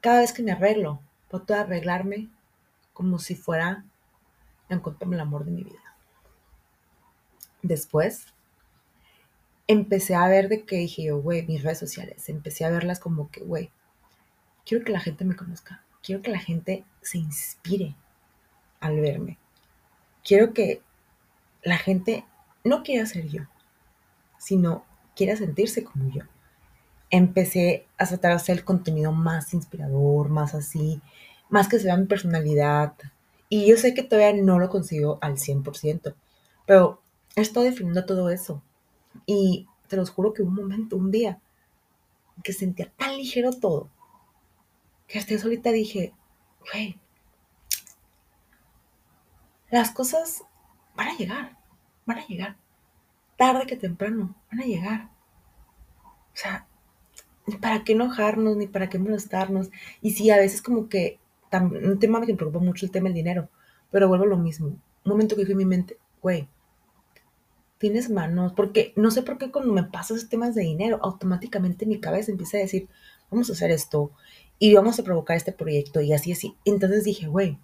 cada 0.00 0.20
vez 0.20 0.32
que 0.32 0.42
me 0.42 0.52
arreglo, 0.52 1.00
puedo 1.28 1.54
arreglarme 1.54 2.28
como 2.92 3.18
si 3.18 3.34
fuera 3.34 3.84
encontrarme 4.68 5.16
el 5.16 5.20
amor 5.20 5.44
de 5.44 5.52
mi 5.52 5.64
vida. 5.64 5.80
Después, 7.62 8.26
empecé 9.66 10.14
a 10.14 10.28
ver 10.28 10.48
de 10.48 10.64
que 10.64 10.76
dije 10.76 11.04
yo, 11.04 11.20
güey, 11.20 11.46
mis 11.46 11.62
redes 11.62 11.78
sociales, 11.78 12.28
empecé 12.28 12.64
a 12.64 12.70
verlas 12.70 13.00
como 13.00 13.30
que, 13.30 13.40
güey, 13.40 13.70
quiero 14.66 14.84
que 14.84 14.92
la 14.92 15.00
gente 15.00 15.24
me 15.24 15.36
conozca, 15.36 15.82
quiero 16.02 16.22
que 16.22 16.30
la 16.30 16.38
gente 16.38 16.84
se 17.00 17.18
inspire 17.18 17.94
al 18.80 19.00
verme, 19.00 19.38
quiero 20.22 20.52
que 20.52 20.82
la 21.62 21.78
gente 21.78 22.24
no 22.64 22.82
quiera 22.82 23.06
ser 23.06 23.28
yo, 23.28 23.42
sino 24.44 24.84
quiera 25.16 25.36
sentirse 25.36 25.84
como 25.84 26.10
yo. 26.10 26.22
Empecé 27.10 27.86
a 27.96 28.06
tratar 28.06 28.32
de 28.32 28.36
hacer 28.36 28.58
el 28.58 28.64
contenido 28.64 29.10
más 29.10 29.54
inspirador, 29.54 30.28
más 30.28 30.54
así, 30.54 31.00
más 31.48 31.68
que 31.68 31.78
se 31.78 31.86
vea 31.86 31.96
mi 31.96 32.06
personalidad. 32.06 32.94
Y 33.48 33.66
yo 33.66 33.76
sé 33.78 33.94
que 33.94 34.02
todavía 34.02 34.42
no 34.42 34.58
lo 34.58 34.68
consigo 34.68 35.18
al 35.22 35.38
100%, 35.38 36.14
pero 36.66 37.00
estoy 37.36 37.64
definiendo 37.64 38.04
todo 38.04 38.28
eso. 38.28 38.62
Y 39.24 39.66
te 39.88 39.96
los 39.96 40.10
juro 40.10 40.34
que 40.34 40.42
un 40.42 40.54
momento, 40.54 40.96
un 40.96 41.10
día, 41.10 41.40
que 42.42 42.52
sentía 42.52 42.92
tan 42.98 43.16
ligero 43.16 43.52
todo, 43.52 43.88
que 45.06 45.18
hasta 45.18 45.32
yo 45.32 45.38
solita 45.38 45.70
dije, 45.70 46.12
güey, 46.70 46.98
las 49.70 49.90
cosas 49.92 50.42
van 50.96 51.08
a 51.08 51.16
llegar, 51.16 51.56
van 52.04 52.18
a 52.18 52.26
llegar. 52.26 52.63
Tarde 53.36 53.66
que 53.66 53.76
temprano, 53.76 54.34
van 54.50 54.60
a 54.60 54.64
llegar. 54.64 55.10
O 56.04 56.36
sea, 56.36 56.66
ni 57.46 57.56
para 57.56 57.84
qué 57.84 57.92
enojarnos, 57.92 58.56
ni 58.56 58.66
para 58.66 58.88
qué 58.88 58.98
molestarnos. 58.98 59.70
Y 60.00 60.12
sí, 60.12 60.30
a 60.30 60.36
veces 60.36 60.62
como 60.62 60.88
que 60.88 61.18
un 61.60 61.98
tema 61.98 62.20
que 62.20 62.32
me 62.32 62.38
preocupa 62.38 62.64
mucho 62.64 62.86
el 62.86 62.92
tema 62.92 63.06
del 63.06 63.14
dinero, 63.14 63.48
pero 63.90 64.08
vuelvo 64.08 64.24
a 64.24 64.28
lo 64.28 64.36
mismo. 64.36 64.68
Un 64.68 64.80
momento 65.04 65.36
que 65.36 65.42
dije 65.42 65.52
en 65.52 65.58
mi 65.58 65.64
mente, 65.64 65.98
güey, 66.20 66.48
tienes 67.78 68.10
manos, 68.10 68.52
porque 68.54 68.92
no 68.96 69.10
sé 69.10 69.22
por 69.22 69.38
qué 69.38 69.50
cuando 69.50 69.72
me 69.72 69.84
pasas 69.84 70.28
temas 70.28 70.54
de 70.54 70.62
dinero, 70.62 70.98
automáticamente 71.02 71.86
mi 71.86 72.00
cabeza 72.00 72.32
empieza 72.32 72.56
a 72.56 72.60
decir, 72.60 72.88
vamos 73.30 73.50
a 73.50 73.52
hacer 73.52 73.70
esto 73.70 74.10
y 74.58 74.74
vamos 74.74 74.98
a 74.98 75.04
provocar 75.04 75.36
este 75.36 75.52
proyecto 75.52 76.00
y 76.00 76.12
así, 76.12 76.32
así. 76.32 76.56
Entonces 76.64 77.04
dije, 77.04 77.26
güey, 77.26 77.58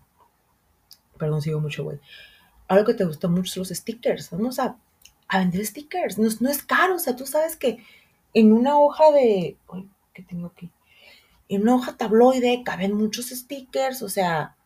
perdón, 1.19 1.43
sigo 1.43 1.61
mucho, 1.61 1.85
güey. 1.85 1.99
Algo 2.69 2.85
que 2.85 2.95
te 2.95 3.05
gusta 3.05 3.29
mucho 3.29 3.53
son 3.53 3.63
los 3.63 3.71
stickers. 3.71 4.31
Vamos 4.31 4.59
a, 4.59 4.77
a 5.31 5.39
vender 5.39 5.65
stickers. 5.65 6.19
No, 6.19 6.51
es 6.51 6.63
caro, 6.65 6.97
o 6.97 6.99
sea, 6.99 7.15
tú 7.15 7.25
sabes 7.25 7.57
que 7.57 7.85
en 8.35 8.53
una 8.53 8.79
hoja 8.79 9.13
de, 9.13 9.57
uy, 9.69 9.89
¿qué 10.13 10.23
tengo 10.23 10.49
aquí? 10.49 10.71
En 11.49 11.63
una 11.63 11.77
hoja 11.77 11.97
tabloide 11.97 12.63
caben 12.65 12.95
muchos 12.95 13.31
stickers, 13.31 14.03
o 14.03 14.09
sea, 14.09 14.57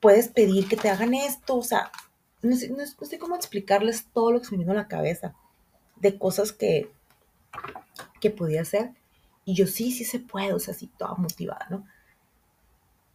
puedes 0.00 0.28
pedir 0.28 0.66
que 0.66 0.76
te 0.76 0.88
hagan 0.88 1.12
esto, 1.12 1.56
o 1.56 1.62
sea, 1.62 1.92
no 2.40 2.56
sé, 2.56 3.18
cómo 3.18 3.36
explicarles 3.36 4.06
todo 4.12 4.32
lo 4.32 4.40
que 4.40 4.46
se 4.46 4.52
me 4.52 4.58
vino 4.58 4.72
a 4.72 4.76
la 4.76 4.88
cabeza 4.88 5.34
de 5.96 6.18
cosas 6.18 6.52
que, 6.52 6.90
que 8.20 8.30
podía 8.30 8.62
hacer. 8.62 8.92
Y 9.44 9.54
yo 9.54 9.66
sí, 9.66 9.92
sí 9.92 10.04
se 10.04 10.20
puede, 10.20 10.54
o 10.54 10.58
sea, 10.58 10.72
sí, 10.72 10.90
toda 10.96 11.14
motivada, 11.14 11.66
¿no? 11.68 11.86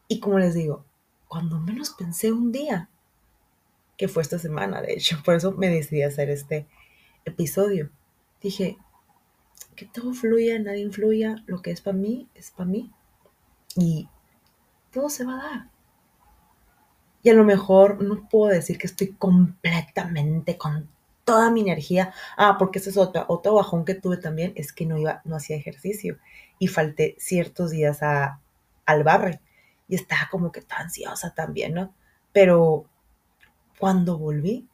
Y 0.07 0.19
como 0.19 0.37
les 0.37 0.53
digo, 0.53 0.85
cuando 1.27 1.59
menos 1.59 1.89
pensé 1.89 2.31
un 2.31 2.51
día, 2.51 2.89
que 3.97 4.07
fue 4.07 4.21
esta 4.21 4.39
semana, 4.39 4.81
de 4.81 4.93
hecho, 4.93 5.21
por 5.25 5.35
eso 5.35 5.51
me 5.51 5.69
decidí 5.69 6.03
hacer 6.03 6.29
este 6.29 6.67
episodio. 7.25 7.89
Dije, 8.41 8.77
que 9.77 9.85
todo 9.85 10.13
fluya, 10.13 10.59
nadie 10.59 10.81
influya, 10.81 11.43
lo 11.45 11.61
que 11.61 11.71
es 11.71 11.81
para 11.81 11.95
mí 11.95 12.27
es 12.35 12.51
para 12.51 12.69
mí. 12.69 12.91
Y 13.75 14.09
todo 14.91 15.09
se 15.09 15.23
va 15.23 15.35
a 15.35 15.43
dar. 15.43 15.69
Y 17.23 17.29
a 17.29 17.33
lo 17.33 17.43
mejor 17.43 18.03
no 18.03 18.27
puedo 18.27 18.51
decir 18.51 18.77
que 18.77 18.87
estoy 18.87 19.13
completamente 19.13 20.57
con 20.57 20.89
toda 21.23 21.51
mi 21.51 21.61
energía. 21.61 22.13
Ah, 22.37 22.55
porque 22.57 22.79
ese 22.79 22.89
es 22.89 22.97
otro, 22.97 23.25
otro 23.27 23.53
bajón 23.53 23.85
que 23.85 23.95
tuve 23.95 24.17
también, 24.17 24.53
es 24.55 24.73
que 24.73 24.85
no 24.85 24.97
iba, 24.97 25.21
no 25.25 25.35
hacía 25.35 25.55
ejercicio. 25.55 26.17
Y 26.57 26.67
falté 26.67 27.15
ciertos 27.19 27.69
días 27.71 28.01
a, 28.01 28.41
al 28.85 29.03
barre. 29.03 29.41
Y 29.87 29.95
estaba 29.95 30.27
como 30.31 30.51
que 30.51 30.61
tan 30.61 30.83
ansiosa 30.85 31.33
también, 31.35 31.73
¿no? 31.75 31.93
Pero 32.31 32.85
cuando 33.79 34.17
volví, 34.17 34.67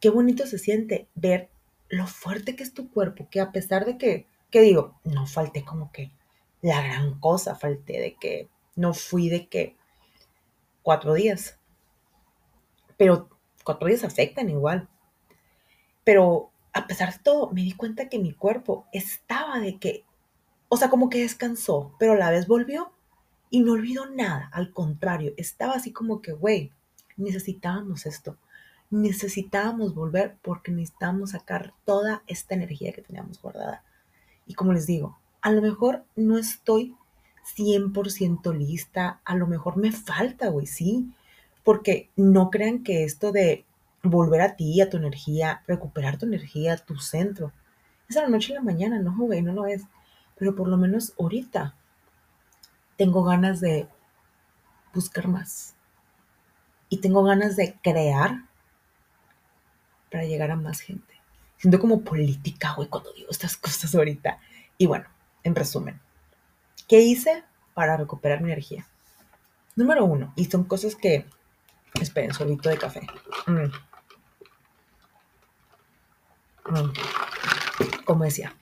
qué 0.00 0.10
bonito 0.10 0.46
se 0.46 0.58
siente 0.58 1.08
ver 1.14 1.50
lo 1.88 2.06
fuerte 2.06 2.56
que 2.56 2.62
es 2.62 2.74
tu 2.74 2.90
cuerpo, 2.90 3.28
que 3.30 3.40
a 3.40 3.52
pesar 3.52 3.84
de 3.84 3.98
que, 3.98 4.26
¿qué 4.50 4.60
digo? 4.60 4.98
No 5.04 5.26
falté 5.26 5.64
como 5.64 5.90
que 5.92 6.10
la 6.62 6.82
gran 6.82 7.18
cosa, 7.20 7.54
falté 7.54 8.00
de 8.00 8.14
que 8.14 8.48
no 8.76 8.94
fui 8.94 9.28
de 9.28 9.48
que 9.48 9.76
cuatro 10.82 11.14
días. 11.14 11.58
Pero 12.96 13.28
cuatro 13.64 13.88
días 13.88 14.04
afectan 14.04 14.50
igual. 14.50 14.88
Pero 16.04 16.50
a 16.72 16.86
pesar 16.86 17.12
de 17.12 17.18
todo, 17.20 17.50
me 17.50 17.62
di 17.62 17.72
cuenta 17.72 18.08
que 18.08 18.18
mi 18.18 18.32
cuerpo 18.32 18.86
estaba 18.92 19.58
de 19.60 19.78
que, 19.78 20.04
o 20.68 20.76
sea, 20.76 20.90
como 20.90 21.08
que 21.08 21.20
descansó, 21.20 21.94
pero 21.98 22.12
a 22.12 22.16
la 22.16 22.30
vez 22.30 22.46
volvió 22.46 22.92
y 23.50 23.60
no 23.60 23.72
olvidó 23.72 24.06
nada. 24.06 24.48
Al 24.52 24.72
contrario, 24.72 25.32
estaba 25.36 25.74
así 25.74 25.92
como 25.92 26.20
que, 26.20 26.32
güey, 26.32 26.72
necesitábamos 27.18 28.06
esto. 28.06 28.36
Necesitábamos 28.90 29.94
volver 29.94 30.36
porque 30.40 30.72
necesitábamos 30.72 31.32
sacar 31.32 31.74
toda 31.84 32.22
esta 32.26 32.54
energía 32.54 32.92
que 32.92 33.02
teníamos 33.02 33.40
guardada. 33.42 33.82
Y 34.46 34.54
como 34.54 34.72
les 34.72 34.86
digo, 34.86 35.18
a 35.42 35.52
lo 35.52 35.60
mejor 35.60 36.04
no 36.16 36.38
estoy 36.38 36.96
100% 37.56 38.56
lista, 38.56 39.20
a 39.24 39.34
lo 39.34 39.46
mejor 39.46 39.76
me 39.76 39.92
falta, 39.92 40.48
güey, 40.48 40.66
sí, 40.66 41.12
porque 41.64 42.10
no 42.16 42.50
crean 42.50 42.82
que 42.82 43.04
esto 43.04 43.32
de 43.32 43.66
volver 44.02 44.40
a 44.40 44.56
ti, 44.56 44.80
a 44.80 44.88
tu 44.88 44.96
energía, 44.96 45.62
recuperar 45.66 46.18
tu 46.18 46.26
energía, 46.26 46.76
tu 46.76 46.98
centro, 46.98 47.52
es 48.08 48.16
a 48.16 48.22
la 48.22 48.28
noche 48.28 48.52
y 48.52 48.54
la 48.54 48.62
mañana, 48.62 48.98
no, 49.00 49.14
güey, 49.16 49.42
no 49.42 49.52
lo 49.52 49.66
es, 49.66 49.82
pero 50.36 50.54
por 50.54 50.68
lo 50.68 50.78
menos 50.78 51.12
ahorita 51.18 51.74
tengo 52.96 53.22
ganas 53.22 53.60
de 53.60 53.86
buscar 54.94 55.28
más 55.28 55.74
y 56.88 56.98
tengo 56.98 57.22
ganas 57.24 57.56
de 57.56 57.76
crear 57.82 58.44
para 60.10 60.24
llegar 60.24 60.50
a 60.50 60.56
más 60.56 60.80
gente. 60.80 61.14
Siento 61.56 61.78
como 61.78 62.02
política, 62.02 62.74
güey, 62.74 62.88
cuando 62.88 63.12
digo 63.12 63.28
estas 63.30 63.56
cosas 63.56 63.94
ahorita. 63.94 64.38
Y 64.78 64.86
bueno, 64.86 65.06
en 65.42 65.54
resumen, 65.54 66.00
¿Qué 66.88 67.00
hice 67.00 67.44
para 67.74 67.98
recuperar 67.98 68.40
mi 68.40 68.50
energía? 68.50 68.86
Número 69.76 70.06
uno, 70.06 70.32
y 70.36 70.46
son 70.46 70.64
cosas 70.64 70.96
que... 70.96 71.26
Esperen, 72.00 72.32
sorbito 72.32 72.70
de 72.70 72.78
café. 72.78 73.06
Mm. 73.46 73.70
Mm. 76.70 76.92
Como 78.06 78.24
decía, 78.24 78.54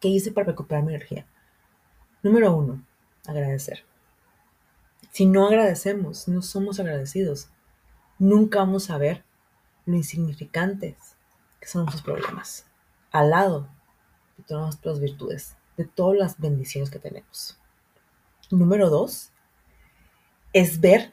¿qué 0.00 0.08
hice 0.08 0.32
para 0.32 0.48
recuperar 0.48 0.82
mi 0.82 0.94
energía? 0.94 1.26
Número 2.24 2.52
uno, 2.54 2.82
agradecer. 3.24 3.84
Si 5.14 5.26
no 5.26 5.46
agradecemos, 5.46 6.26
no 6.26 6.42
somos 6.42 6.80
agradecidos, 6.80 7.46
nunca 8.18 8.58
vamos 8.58 8.90
a 8.90 8.98
ver 8.98 9.22
lo 9.86 9.94
insignificantes 9.94 10.96
que 11.60 11.68
son 11.68 11.84
nuestros 11.84 12.02
problemas, 12.02 12.66
al 13.12 13.30
lado 13.30 13.68
de 14.36 14.42
todas 14.42 14.64
nuestras 14.64 14.98
virtudes, 14.98 15.56
de 15.76 15.84
todas 15.84 16.18
las 16.18 16.40
bendiciones 16.40 16.90
que 16.90 16.98
tenemos. 16.98 17.56
Número 18.50 18.90
dos, 18.90 19.30
es 20.52 20.80
ver 20.80 21.12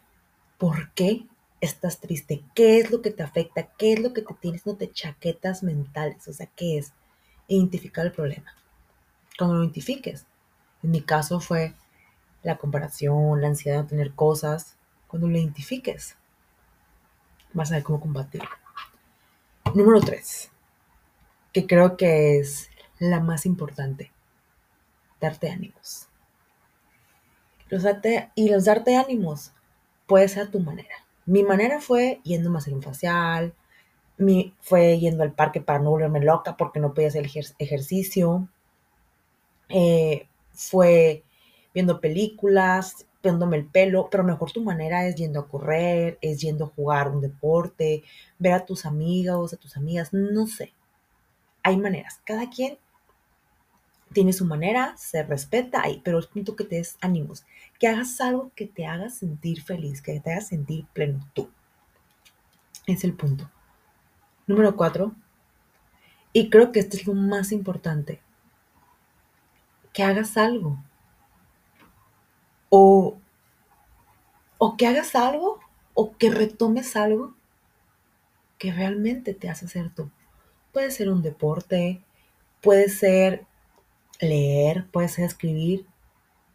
por 0.58 0.92
qué 0.94 1.28
estás 1.60 2.00
triste, 2.00 2.44
qué 2.56 2.80
es 2.80 2.90
lo 2.90 3.04
que 3.04 3.12
te 3.12 3.22
afecta, 3.22 3.68
qué 3.78 3.94
es 3.94 4.00
lo 4.00 4.14
que 4.14 4.24
te 4.24 4.34
tienes, 4.34 4.66
no 4.66 4.76
te 4.78 4.92
chaquetas 4.92 5.62
mentales, 5.62 6.28
o 6.28 6.34
sea, 6.34 6.48
qué 6.48 6.80
es 6.80 6.92
identificar 7.48 8.08
el 8.08 8.14
problema. 8.14 8.52
Cuando 9.38 9.58
lo 9.58 9.64
identifiques, 9.64 10.26
en 10.82 10.90
mi 10.90 11.02
caso 11.04 11.40
fue 11.40 11.76
la 12.43 12.58
comparación, 12.58 13.41
la 13.41 13.47
ansiedad 13.47 13.84
de 13.84 13.89
tener 13.89 14.13
cosas, 14.13 14.75
cuando 15.08 15.27
lo 15.27 15.38
identifiques, 15.38 16.15
vas 17.54 17.71
a 17.71 17.75
ver 17.75 17.84
cómo 17.84 17.99
combatirlo. 17.99 18.49
Número 19.75 20.01
tres, 20.01 20.51
que 21.54 21.67
creo 21.67 21.97
que 21.97 22.39
es 22.39 22.69
la 22.99 23.19
más 23.19 23.45
importante, 23.45 24.12
darte 25.19 25.49
ánimos. 25.49 26.08
Los 27.69 27.84
darte, 27.84 28.32
y 28.36 28.49
los 28.49 28.65
darte 28.65 28.97
ánimos 28.97 29.54
puede 30.08 30.27
ser 30.27 30.43
a 30.43 30.51
tu 30.51 30.60
manera. 30.60 30.95
Mi 31.25 31.43
manera 31.43 31.80
fue 31.80 32.19
yendo 32.23 32.54
a 32.54 32.58
hacer 32.58 32.73
facial, 32.82 33.54
mi, 34.17 34.54
fue 34.62 34.99
yendo 34.99 35.23
al 35.23 35.34
parque 35.34 35.62
para 35.62 35.80
no 35.80 35.91
volverme 35.91 36.19
loca 36.21 36.58
porque 36.58 36.80
no 36.80 36.93
podía 36.93 37.08
hacer 37.10 37.30
ejercicio, 37.60 38.47
eh, 39.69 40.27
fue 40.54 41.23
viendo 41.73 41.99
películas, 42.01 43.05
viéndome 43.23 43.57
el 43.57 43.65
pelo, 43.65 44.10
pero 44.10 44.23
mejor 44.23 44.51
tu 44.51 44.63
manera 44.63 45.05
es 45.07 45.15
yendo 45.15 45.39
a 45.39 45.47
correr, 45.47 46.17
es 46.21 46.41
yendo 46.41 46.65
a 46.65 46.69
jugar 46.69 47.10
un 47.10 47.21
deporte, 47.21 48.03
ver 48.39 48.53
a 48.53 48.65
tus 48.65 48.86
amigos, 48.86 49.53
a 49.53 49.57
tus 49.57 49.77
amigas, 49.77 50.13
no 50.13 50.47
sé. 50.47 50.73
Hay 51.63 51.77
maneras. 51.77 52.19
Cada 52.25 52.49
quien 52.49 52.77
tiene 54.13 54.34
su 54.34 54.45
manera, 54.45 54.95
se 54.97 55.23
respeta 55.23 55.84
pero 56.03 56.19
es 56.19 56.27
punto 56.27 56.55
que 56.55 56.65
te 56.65 56.75
des 56.77 56.97
ánimos, 57.01 57.45
que 57.79 57.88
hagas 57.88 58.19
algo 58.19 58.51
que 58.55 58.65
te 58.65 58.86
haga 58.86 59.10
sentir 59.10 59.62
feliz, 59.62 60.01
que 60.01 60.19
te 60.19 60.31
haga 60.31 60.41
sentir 60.41 60.86
pleno 60.93 61.19
tú. 61.34 61.49
Es 62.88 63.03
el 63.03 63.13
punto. 63.13 63.49
Número 64.47 64.75
cuatro, 64.75 65.15
y 66.34 66.49
creo 66.49 66.71
que 66.71 66.79
este 66.79 66.97
es 66.97 67.07
lo 67.07 67.13
más 67.13 67.51
importante, 67.51 68.21
que 69.93 70.03
hagas 70.03 70.38
algo. 70.38 70.81
O, 72.71 73.17
o 74.57 74.77
que 74.77 74.88
hagas 74.88 75.13
algo 75.15 75.60
o 75.93 76.17
que 76.17 76.29
retomes 76.31 76.95
algo 76.95 77.36
que 78.57 78.71
realmente 78.71 79.34
te 79.34 79.49
hace 79.49 79.67
ser 79.67 79.93
tú. 79.93 80.10
Puede 80.71 80.91
ser 80.91 81.10
un 81.10 81.21
deporte, 81.21 82.01
puede 82.62 82.89
ser 82.89 83.45
leer, 84.19 84.86
puede 84.91 85.10
ser 85.10 85.25
escribir. 85.25 85.86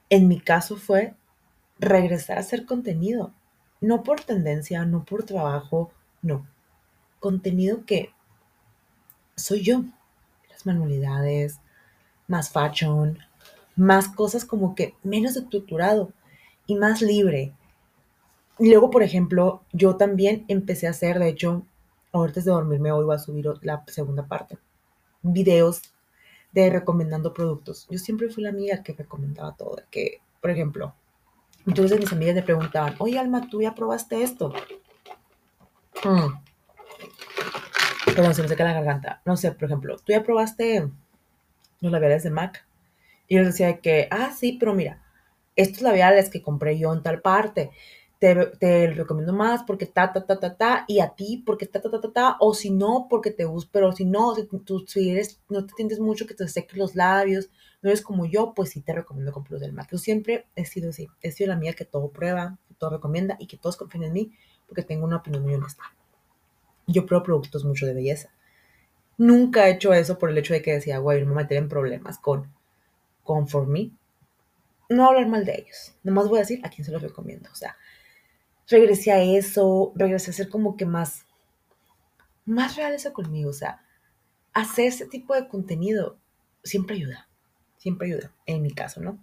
En 0.08 0.28
mi 0.28 0.40
caso 0.40 0.76
fue 0.76 1.14
regresar 1.78 2.38
a 2.38 2.40
hacer 2.40 2.64
contenido. 2.64 3.32
No 3.80 4.02
por 4.04 4.20
tendencia, 4.20 4.84
no 4.84 5.04
por 5.04 5.24
trabajo, 5.24 5.90
no. 6.22 6.46
Contenido 7.20 7.84
que 7.84 8.12
soy 9.36 9.62
yo. 9.62 9.82
Las 10.50 10.64
manualidades, 10.64 11.58
más 12.28 12.50
fashion, 12.50 13.18
más 13.76 14.08
cosas 14.08 14.44
como 14.44 14.74
que 14.74 14.94
menos 15.02 15.36
estructurado 15.36 16.12
y 16.66 16.74
más 16.74 17.02
libre. 17.02 17.52
Y 18.58 18.70
luego, 18.70 18.90
por 18.90 19.02
ejemplo, 19.02 19.62
yo 19.72 19.96
también 19.96 20.44
empecé 20.48 20.86
a 20.86 20.90
hacer, 20.90 21.18
de 21.18 21.28
hecho, 21.28 21.64
antes 22.12 22.44
de 22.44 22.50
dormirme 22.50 22.90
hoy 22.90 23.04
voy 23.04 23.14
a 23.14 23.18
subir 23.18 23.46
la 23.62 23.84
segunda 23.86 24.26
parte, 24.26 24.58
videos 25.22 25.82
de 26.52 26.70
recomendando 26.70 27.34
productos. 27.34 27.86
Yo 27.90 27.98
siempre 27.98 28.30
fui 28.30 28.42
la 28.42 28.48
amiga 28.48 28.82
que 28.82 28.94
recomendaba 28.94 29.54
todo, 29.54 29.76
que, 29.90 30.22
por 30.40 30.50
ejemplo, 30.50 30.94
entonces 31.66 31.98
mis 31.98 32.12
amigas 32.12 32.34
me 32.34 32.42
preguntaban, 32.42 32.94
oye 32.98 33.18
Alma, 33.18 33.48
¿tú 33.50 33.60
ya 33.60 33.74
probaste 33.74 34.22
esto? 34.22 34.54
Hmm. 36.02 36.40
Perdón, 38.06 38.34
se 38.34 38.42
me 38.42 38.48
seca 38.48 38.64
la 38.64 38.72
garganta. 38.72 39.20
No 39.26 39.36
sé, 39.36 39.52
por 39.52 39.64
ejemplo, 39.64 39.96
¿tú 39.98 40.12
ya 40.12 40.22
probaste 40.22 40.88
los 41.80 41.92
labiales 41.92 42.22
de 42.22 42.30
MAC? 42.30 42.66
Y 43.28 43.36
yo 43.36 43.44
decía 43.44 43.80
que, 43.80 44.08
ah, 44.10 44.32
sí, 44.36 44.56
pero 44.58 44.74
mira, 44.74 45.02
estos 45.56 45.82
labiales 45.82 46.30
que 46.30 46.42
compré 46.42 46.78
yo 46.78 46.92
en 46.92 47.02
tal 47.02 47.20
parte, 47.22 47.70
te, 48.18 48.34
te 48.58 48.86
recomiendo 48.92 49.32
más 49.32 49.62
porque 49.64 49.86
ta, 49.86 50.12
ta, 50.12 50.24
ta, 50.24 50.38
ta, 50.40 50.56
ta, 50.56 50.84
y 50.88 51.00
a 51.00 51.14
ti 51.14 51.42
porque 51.44 51.66
ta, 51.66 51.80
ta, 51.80 51.90
ta, 51.90 52.00
ta, 52.00 52.12
ta, 52.12 52.36
o 52.40 52.54
si 52.54 52.70
no, 52.70 53.06
porque 53.10 53.30
te 53.30 53.44
gusta, 53.44 53.70
pero 53.72 53.92
si 53.92 54.04
no, 54.04 54.34
si 54.34 54.46
tú 54.46 54.84
si 54.86 55.10
eres, 55.10 55.40
no 55.48 55.66
te 55.66 55.74
sientes 55.74 56.00
mucho 56.00 56.26
que 56.26 56.34
te 56.34 56.48
seques 56.48 56.78
los 56.78 56.94
labios, 56.94 57.50
no 57.82 57.90
eres 57.90 58.02
como 58.02 58.24
yo, 58.26 58.54
pues 58.54 58.70
sí 58.70 58.80
te 58.80 58.92
recomiendo 58.94 59.32
comprar 59.32 59.60
del 59.60 59.72
MAC. 59.72 59.92
Yo 59.92 59.98
siempre 59.98 60.46
he 60.56 60.64
sido 60.64 60.90
así, 60.90 61.08
he 61.20 61.30
sido 61.30 61.48
la 61.48 61.56
mía 61.56 61.74
que 61.74 61.84
todo 61.84 62.10
prueba, 62.10 62.58
que 62.68 62.74
todo 62.74 62.90
recomienda 62.90 63.36
y 63.38 63.46
que 63.46 63.58
todos 63.58 63.76
confíen 63.76 64.04
en 64.04 64.12
mí 64.12 64.32
porque 64.66 64.82
tengo 64.82 65.04
una 65.04 65.16
opinión 65.18 65.42
muy 65.42 65.54
honesta. 65.54 65.82
Yo 66.86 67.04
pruebo 67.04 67.24
productos 67.24 67.64
mucho 67.64 67.86
de 67.86 67.94
belleza. 67.94 68.30
Nunca 69.18 69.68
he 69.68 69.72
hecho 69.72 69.92
eso 69.92 70.18
por 70.18 70.30
el 70.30 70.38
hecho 70.38 70.54
de 70.54 70.62
que 70.62 70.72
decía, 70.72 70.98
güey, 70.98 71.22
no 71.22 71.28
me 71.28 71.42
meter 71.42 71.66
problemas 71.68 72.18
con 72.18 72.52
Me, 73.66 73.90
no 74.88 75.06
hablar 75.06 75.28
mal 75.28 75.44
de 75.44 75.54
ellos. 75.54 75.94
Nomás 76.02 76.28
voy 76.28 76.38
a 76.38 76.42
decir 76.42 76.60
a 76.64 76.70
quién 76.70 76.84
se 76.84 76.92
los 76.92 77.02
recomiendo. 77.02 77.50
O 77.50 77.54
sea, 77.54 77.76
regresé 78.68 79.12
a 79.12 79.22
eso, 79.22 79.92
regresé 79.94 80.30
a 80.30 80.34
ser 80.34 80.48
como 80.48 80.76
que 80.76 80.86
más, 80.86 81.26
más 82.44 82.76
real 82.76 82.94
eso 82.94 83.12
conmigo. 83.12 83.50
O 83.50 83.54
sea, 83.54 83.84
hacer 84.52 84.86
ese 84.86 85.06
tipo 85.06 85.34
de 85.34 85.48
contenido 85.48 86.18
siempre 86.62 86.96
ayuda. 86.96 87.28
Siempre 87.76 88.08
ayuda, 88.08 88.32
en 88.46 88.62
mi 88.62 88.72
caso, 88.72 89.00
¿no? 89.00 89.18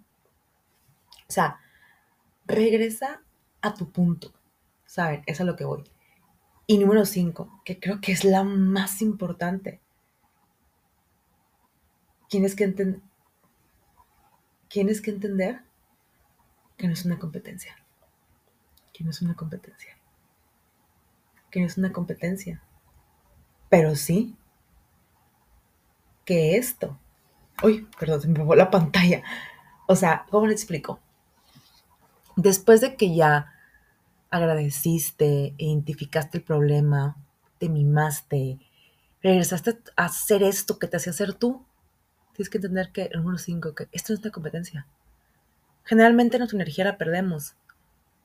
O 1.28 1.32
sea, 1.32 1.60
regresa 2.46 3.22
a 3.60 3.74
tu 3.74 3.90
punto. 3.90 4.32
¿Saben? 4.86 5.22
Eso 5.26 5.32
es 5.32 5.40
a 5.40 5.44
lo 5.44 5.56
que 5.56 5.64
voy. 5.64 5.84
Y 6.66 6.78
número 6.78 7.04
cinco, 7.04 7.60
que 7.64 7.80
creo 7.80 8.00
que 8.00 8.12
es 8.12 8.24
la 8.24 8.42
más 8.44 9.02
importante. 9.02 9.80
Tienes 12.28 12.54
que 12.54 12.64
entender 12.64 13.02
tienes 14.74 15.00
que 15.00 15.12
entender 15.12 15.60
que 16.76 16.88
no 16.88 16.94
es 16.94 17.04
una 17.04 17.20
competencia. 17.20 17.76
Que 18.92 19.04
no 19.04 19.10
es 19.10 19.22
una 19.22 19.36
competencia. 19.36 19.96
Que 21.52 21.60
no 21.60 21.66
es 21.66 21.78
una 21.78 21.92
competencia. 21.92 22.60
Pero 23.68 23.94
sí 23.94 24.36
que 26.24 26.56
esto. 26.56 26.98
Uy, 27.62 27.88
perdón, 28.00 28.22
se 28.22 28.26
me 28.26 28.44
fue 28.44 28.56
la 28.56 28.72
pantalla. 28.72 29.22
O 29.86 29.94
sea, 29.94 30.26
¿cómo 30.28 30.48
le 30.48 30.54
explico? 30.54 30.98
Después 32.34 32.80
de 32.80 32.96
que 32.96 33.14
ya 33.14 33.54
agradeciste, 34.28 35.54
identificaste 35.56 36.38
el 36.38 36.42
problema, 36.42 37.16
te 37.58 37.68
mimaste, 37.68 38.58
regresaste 39.22 39.78
a 39.94 40.06
hacer 40.06 40.42
esto 40.42 40.80
que 40.80 40.88
te 40.88 40.96
hacía 40.96 41.12
hacer 41.12 41.32
tú, 41.32 41.64
tienes 42.34 42.50
que 42.50 42.58
entender 42.58 42.90
que 42.90 43.04
el 43.04 43.18
número 43.18 43.38
5, 43.38 43.74
que 43.74 43.88
esto 43.92 44.12
no 44.12 44.18
es 44.18 44.24
una 44.24 44.32
competencia. 44.32 44.86
Generalmente 45.84 46.38
nuestra 46.38 46.56
energía 46.56 46.84
la 46.84 46.98
perdemos 46.98 47.54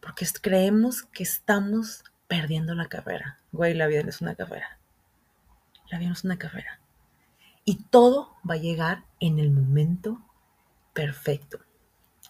porque 0.01 0.25
creemos 0.41 1.03
que 1.03 1.23
estamos 1.23 2.03
perdiendo 2.27 2.73
la 2.75 2.87
carrera. 2.87 3.39
Güey, 3.51 3.73
la 3.73 3.87
vida 3.87 4.03
no 4.03 4.09
es 4.09 4.21
una 4.21 4.35
carrera. 4.35 4.79
La 5.91 5.97
vida 5.97 6.09
no 6.09 6.13
es 6.13 6.23
una 6.23 6.37
carrera. 6.37 6.79
Y 7.65 7.83
todo 7.83 8.35
va 8.49 8.55
a 8.55 8.57
llegar 8.57 9.03
en 9.19 9.39
el 9.39 9.51
momento 9.51 10.21
perfecto. 10.93 11.59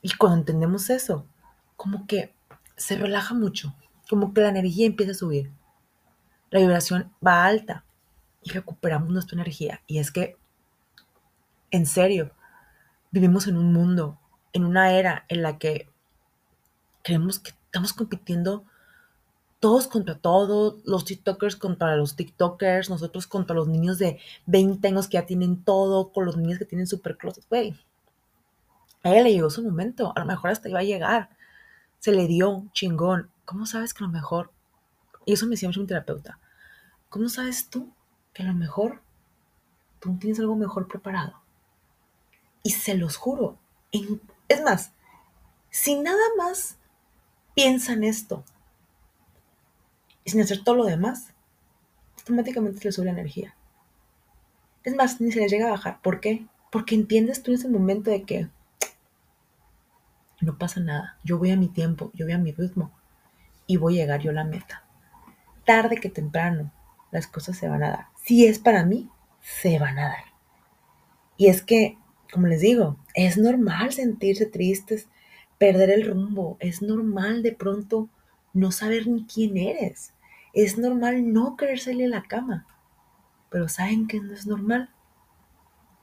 Y 0.01 0.13
cuando 0.13 0.39
entendemos 0.39 0.89
eso, 0.89 1.25
como 1.75 2.07
que 2.07 2.33
se 2.75 2.97
relaja 2.97 3.33
mucho, 3.33 3.75
como 4.09 4.33
que 4.33 4.41
la 4.41 4.49
energía 4.49 4.85
empieza 4.85 5.11
a 5.11 5.15
subir. 5.15 5.51
La 6.49 6.59
vibración 6.59 7.13
va 7.25 7.45
alta 7.45 7.85
y 8.41 8.51
recuperamos 8.51 9.09
nuestra 9.09 9.35
energía. 9.35 9.81
Y 9.85 9.99
es 9.99 10.11
que 10.11 10.37
en 11.71 11.85
serio, 11.85 12.31
vivimos 13.11 13.47
en 13.47 13.57
un 13.57 13.73
mundo, 13.73 14.19
en 14.53 14.65
una 14.65 14.93
era 14.93 15.25
en 15.27 15.41
la 15.41 15.57
que 15.57 15.89
creemos 17.03 17.39
que 17.39 17.51
estamos 17.51 17.93
compitiendo 17.93 18.65
todos 19.59 19.87
contra 19.87 20.15
todos, 20.15 20.81
los 20.85 21.05
TikTokers 21.05 21.57
contra 21.57 21.95
los 21.97 22.15
TikTokers, 22.15 22.89
nosotros 22.89 23.27
contra 23.27 23.55
los 23.55 23.67
niños 23.67 23.97
de 23.97 24.19
20 24.45 24.87
años 24.87 25.07
que 25.07 25.15
ya 25.15 25.25
tienen 25.25 25.63
todo, 25.63 26.11
con 26.11 26.25
los 26.25 26.37
niños 26.37 26.59
que 26.59 26.65
tienen 26.65 26.87
super 26.87 27.17
closets, 27.17 27.47
güey. 27.49 27.77
A 29.03 29.11
ella 29.11 29.23
le 29.23 29.33
llegó 29.33 29.49
su 29.49 29.63
momento, 29.63 30.13
a 30.15 30.19
lo 30.19 30.25
mejor 30.25 30.51
hasta 30.51 30.69
iba 30.69 30.79
a 30.79 30.83
llegar. 30.83 31.29
Se 31.99 32.11
le 32.11 32.27
dio 32.27 32.65
chingón. 32.73 33.29
¿Cómo 33.45 33.65
sabes 33.65 33.93
que 33.93 34.03
a 34.03 34.07
lo 34.07 34.13
mejor, 34.13 34.51
y 35.25 35.33
eso 35.33 35.45
me 35.45 35.51
decía 35.51 35.67
mucho 35.67 35.81
mi 35.81 35.87
terapeuta, 35.87 36.39
¿cómo 37.09 37.27
sabes 37.27 37.69
tú 37.69 37.91
que 38.33 38.43
a 38.43 38.45
lo 38.45 38.53
mejor 38.53 39.01
tú 39.99 40.17
tienes 40.17 40.39
algo 40.39 40.55
mejor 40.55 40.87
preparado? 40.87 41.33
Y 42.63 42.71
se 42.71 42.95
los 42.95 43.15
juro, 43.15 43.57
es 43.91 44.61
más, 44.61 44.91
si 45.69 45.95
nada 45.95 46.23
más 46.37 46.77
piensa 47.55 47.93
en 47.93 48.03
esto. 48.03 48.43
Sin 50.25 50.41
hacer 50.41 50.63
todo 50.63 50.75
lo 50.75 50.85
demás, 50.85 51.33
automáticamente 52.19 52.79
se 52.79 52.85
le 52.85 52.91
sube 52.91 53.05
la 53.05 53.11
energía. 53.11 53.55
Es 54.83 54.95
más, 54.95 55.19
ni 55.19 55.31
se 55.31 55.39
les 55.39 55.51
llega 55.51 55.67
a 55.67 55.71
bajar. 55.71 56.01
¿Por 56.01 56.19
qué? 56.19 56.45
Porque 56.71 56.95
entiendes 56.95 57.41
tú 57.41 57.51
en 57.51 57.57
ese 57.57 57.67
momento 57.67 58.11
de 58.11 58.23
que 58.23 58.49
no 60.41 60.57
pasa 60.57 60.79
nada. 60.79 61.17
Yo 61.23 61.37
voy 61.37 61.51
a 61.51 61.57
mi 61.57 61.67
tiempo, 61.67 62.11
yo 62.13 62.25
voy 62.25 62.33
a 62.33 62.37
mi 62.37 62.51
ritmo 62.51 62.91
y 63.67 63.77
voy 63.77 63.99
a 63.99 64.03
llegar 64.03 64.21
yo 64.21 64.31
a 64.31 64.35
la 64.35 64.43
meta. 64.43 64.83
Tarde 65.65 65.97
que 65.97 66.09
temprano, 66.09 66.71
las 67.11 67.27
cosas 67.27 67.57
se 67.57 67.67
van 67.67 67.83
a 67.83 67.89
dar. 67.89 68.07
Si 68.23 68.45
es 68.45 68.59
para 68.59 68.85
mí, 68.85 69.09
se 69.41 69.79
van 69.79 69.99
a 69.99 70.09
dar. 70.09 70.25
Y 71.37 71.47
es 71.47 71.61
que, 71.61 71.97
como 72.31 72.47
les 72.47 72.61
digo, 72.61 72.97
es 73.15 73.37
normal 73.37 73.91
sentirse 73.91 74.45
tristes, 74.45 75.07
perder 75.57 75.89
el 75.89 76.05
rumbo. 76.05 76.57
Es 76.59 76.81
normal 76.81 77.43
de 77.43 77.51
pronto 77.53 78.09
no 78.53 78.71
saber 78.71 79.07
ni 79.07 79.25
quién 79.25 79.57
eres. 79.57 80.13
Es 80.53 80.77
normal 80.77 81.33
no 81.33 81.57
querer 81.57 81.79
salir 81.79 82.09
la 82.09 82.23
cama. 82.23 82.67
Pero 83.49 83.67
¿saben 83.67 84.07
qué 84.07 84.19
no 84.19 84.33
es 84.33 84.45
normal? 84.45 84.89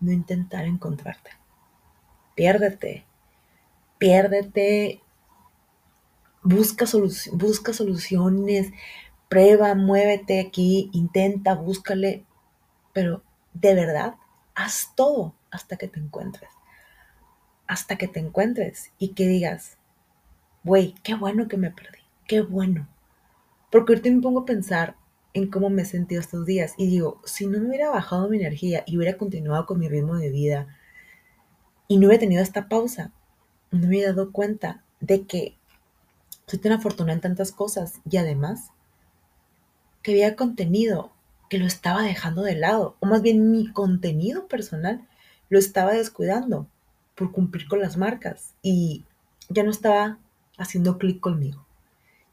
No 0.00 0.12
intentar 0.12 0.64
encontrarte. 0.64 1.30
Piérdete. 2.34 3.04
Piérdete. 3.98 5.00
Busca, 6.42 6.86
busca 7.32 7.72
soluciones. 7.72 8.72
Prueba, 9.28 9.74
muévete 9.74 10.40
aquí, 10.40 10.90
intenta, 10.92 11.54
búscale. 11.54 12.24
Pero 12.92 13.22
de 13.54 13.74
verdad, 13.74 14.14
haz 14.54 14.92
todo 14.94 15.34
hasta 15.56 15.76
que 15.76 15.88
te 15.88 15.98
encuentres. 15.98 16.50
Hasta 17.66 17.96
que 17.96 18.06
te 18.06 18.20
encuentres 18.20 18.92
y 18.98 19.14
que 19.14 19.26
digas, 19.26 19.76
güey, 20.62 20.94
qué 21.02 21.14
bueno 21.14 21.48
que 21.48 21.56
me 21.56 21.70
perdí. 21.70 21.98
Qué 22.26 22.42
bueno. 22.42 22.86
Porque 23.70 23.92
ahorita 23.92 24.10
me 24.10 24.22
pongo 24.22 24.40
a 24.40 24.44
pensar 24.44 24.96
en 25.34 25.50
cómo 25.50 25.68
me 25.68 25.82
he 25.82 25.86
sentido 25.86 26.20
estos 26.20 26.46
días 26.46 26.74
y 26.78 26.86
digo, 26.86 27.20
si 27.24 27.46
no 27.46 27.58
me 27.58 27.68
hubiera 27.68 27.90
bajado 27.90 28.28
mi 28.28 28.38
energía 28.38 28.84
y 28.86 28.96
hubiera 28.96 29.18
continuado 29.18 29.66
con 29.66 29.78
mi 29.78 29.88
ritmo 29.88 30.16
de 30.16 30.30
vida 30.30 30.78
y 31.88 31.98
no 31.98 32.06
hubiera 32.06 32.20
tenido 32.20 32.42
esta 32.42 32.68
pausa, 32.68 33.12
no 33.70 33.80
me 33.80 33.88
hubiera 33.88 34.12
dado 34.12 34.32
cuenta 34.32 34.82
de 35.00 35.26
que 35.26 35.56
soy 36.46 36.58
tan 36.58 36.72
afortunada 36.72 37.14
en 37.14 37.20
tantas 37.20 37.52
cosas 37.52 38.00
y 38.08 38.16
además 38.18 38.70
que 40.02 40.12
había 40.12 40.36
contenido 40.36 41.12
que 41.48 41.58
lo 41.58 41.66
estaba 41.66 42.02
dejando 42.02 42.42
de 42.42 42.54
lado, 42.54 42.96
o 43.00 43.06
más 43.06 43.22
bien 43.22 43.50
mi 43.50 43.72
contenido 43.72 44.48
personal 44.48 45.06
lo 45.48 45.58
estaba 45.58 45.92
descuidando 45.92 46.68
por 47.14 47.32
cumplir 47.32 47.68
con 47.68 47.80
las 47.80 47.96
marcas 47.96 48.54
y 48.62 49.04
ya 49.48 49.62
no 49.62 49.70
estaba 49.70 50.18
haciendo 50.58 50.98
clic 50.98 51.20
conmigo 51.20 51.66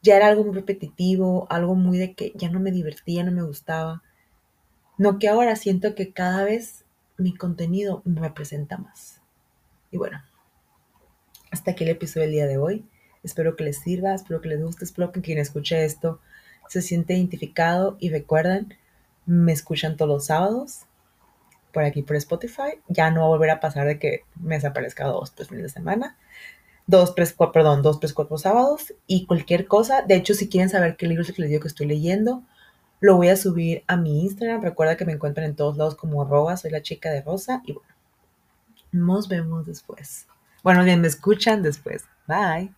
ya 0.04 0.17
era 0.17 0.28
algo 0.28 0.43
muy 0.43 0.54
repetitivo, 0.54 1.47
algo 1.49 1.76
muy 1.76 1.97
de 1.97 2.13
que 2.13 2.34
ya 2.36 2.49
no 2.49 2.60
me 2.60 2.71
divertía, 2.71 3.23
no 3.23 3.32
me 3.32 3.41
gustaba. 3.41 4.04
No 4.97 5.17
que 5.17 5.30
ahora 5.30 5.56
siento 5.56 5.95
que 5.95 6.12
cada 6.12 6.43
vez 6.43 6.84
mi 7.17 7.34
contenido 7.34 8.02
me 8.04 8.19
representa 8.19 8.78
más. 8.78 9.21
Y 9.91 9.97
bueno, 9.97 10.21
hasta 11.52 11.71
aquí 11.71 11.86
el 11.86 11.91
episodio 11.91 12.23
del 12.23 12.34
día 12.34 12.47
de 12.47 12.58
hoy. 12.58 12.86
Espero 13.23 13.56
que 13.56 13.63
les 13.63 13.80
sirva, 13.80 14.13
espero 14.13 14.41
que 14.41 14.49
les 14.49 14.62
guste, 14.62 14.84
espero 14.84 15.13
que 15.13 15.21
quien 15.21 15.38
escuche 15.38 15.86
esto 15.86 16.19
se 16.67 16.82
siente 16.82 17.13
identificado 17.13 17.95
y 17.99 18.10
recuerden, 18.10 18.76
me 19.26 19.54
escuchan 19.54 19.95
todos 19.95 20.10
los 20.10 20.26
sábados 20.26 20.82
por 21.73 21.83
aquí 21.83 22.03
por 22.03 22.15
Spotify. 22.15 22.79
Ya 22.88 23.12
no 23.12 23.21
va 23.21 23.25
a 23.25 23.29
volver 23.29 23.49
a 23.49 23.59
pasar 23.59 23.88
de 23.88 23.99
que 23.99 24.21
me 24.39 24.55
desaparezca 24.55 25.05
dos, 25.05 25.33
tres 25.36 25.49
fines 25.49 25.63
de 25.63 25.69
semana 25.69 26.17
dos, 26.88 27.15
tres, 27.15 27.33
cuatro, 27.33 27.63
dos, 27.77 27.99
tres, 27.99 28.13
cuatro 28.13 28.38
sábados 28.38 28.93
y 29.07 29.25
cualquier 29.25 29.67
cosa. 29.67 30.01
De 30.01 30.15
hecho, 30.15 30.33
si 30.33 30.49
quieren 30.49 30.69
saber 30.69 30.95
qué 30.97 31.07
libro 31.07 31.23
es 31.23 31.29
el 31.29 31.36
que 31.36 31.41
les 31.43 31.51
digo 31.51 31.62
que 31.62 31.67
estoy 31.67 31.88
leyendo, 31.88 32.43
lo 32.99 33.15
voy 33.17 33.29
a 33.29 33.36
subir 33.36 33.83
a 33.88 33.97
mi 33.97 34.21
Instagram. 34.23 34.62
Recuerda 34.62 34.97
que 34.97 35.05
me 35.05 35.13
encuentran 35.13 35.45
en 35.45 35.55
todos 35.55 35.77
lados 35.77 35.95
como 35.95 36.21
arroba, 36.21 36.57
soy 36.57 36.71
la 36.71 36.81
chica 36.81 37.12
de 37.12 37.21
rosa. 37.21 37.62
Y 37.65 37.73
bueno, 37.73 37.89
nos 38.91 39.27
vemos 39.27 39.65
después. 39.65 40.27
Bueno, 40.63 40.83
bien, 40.83 41.01
me 41.01 41.07
escuchan 41.07 41.62
después. 41.62 42.05
Bye. 42.27 42.73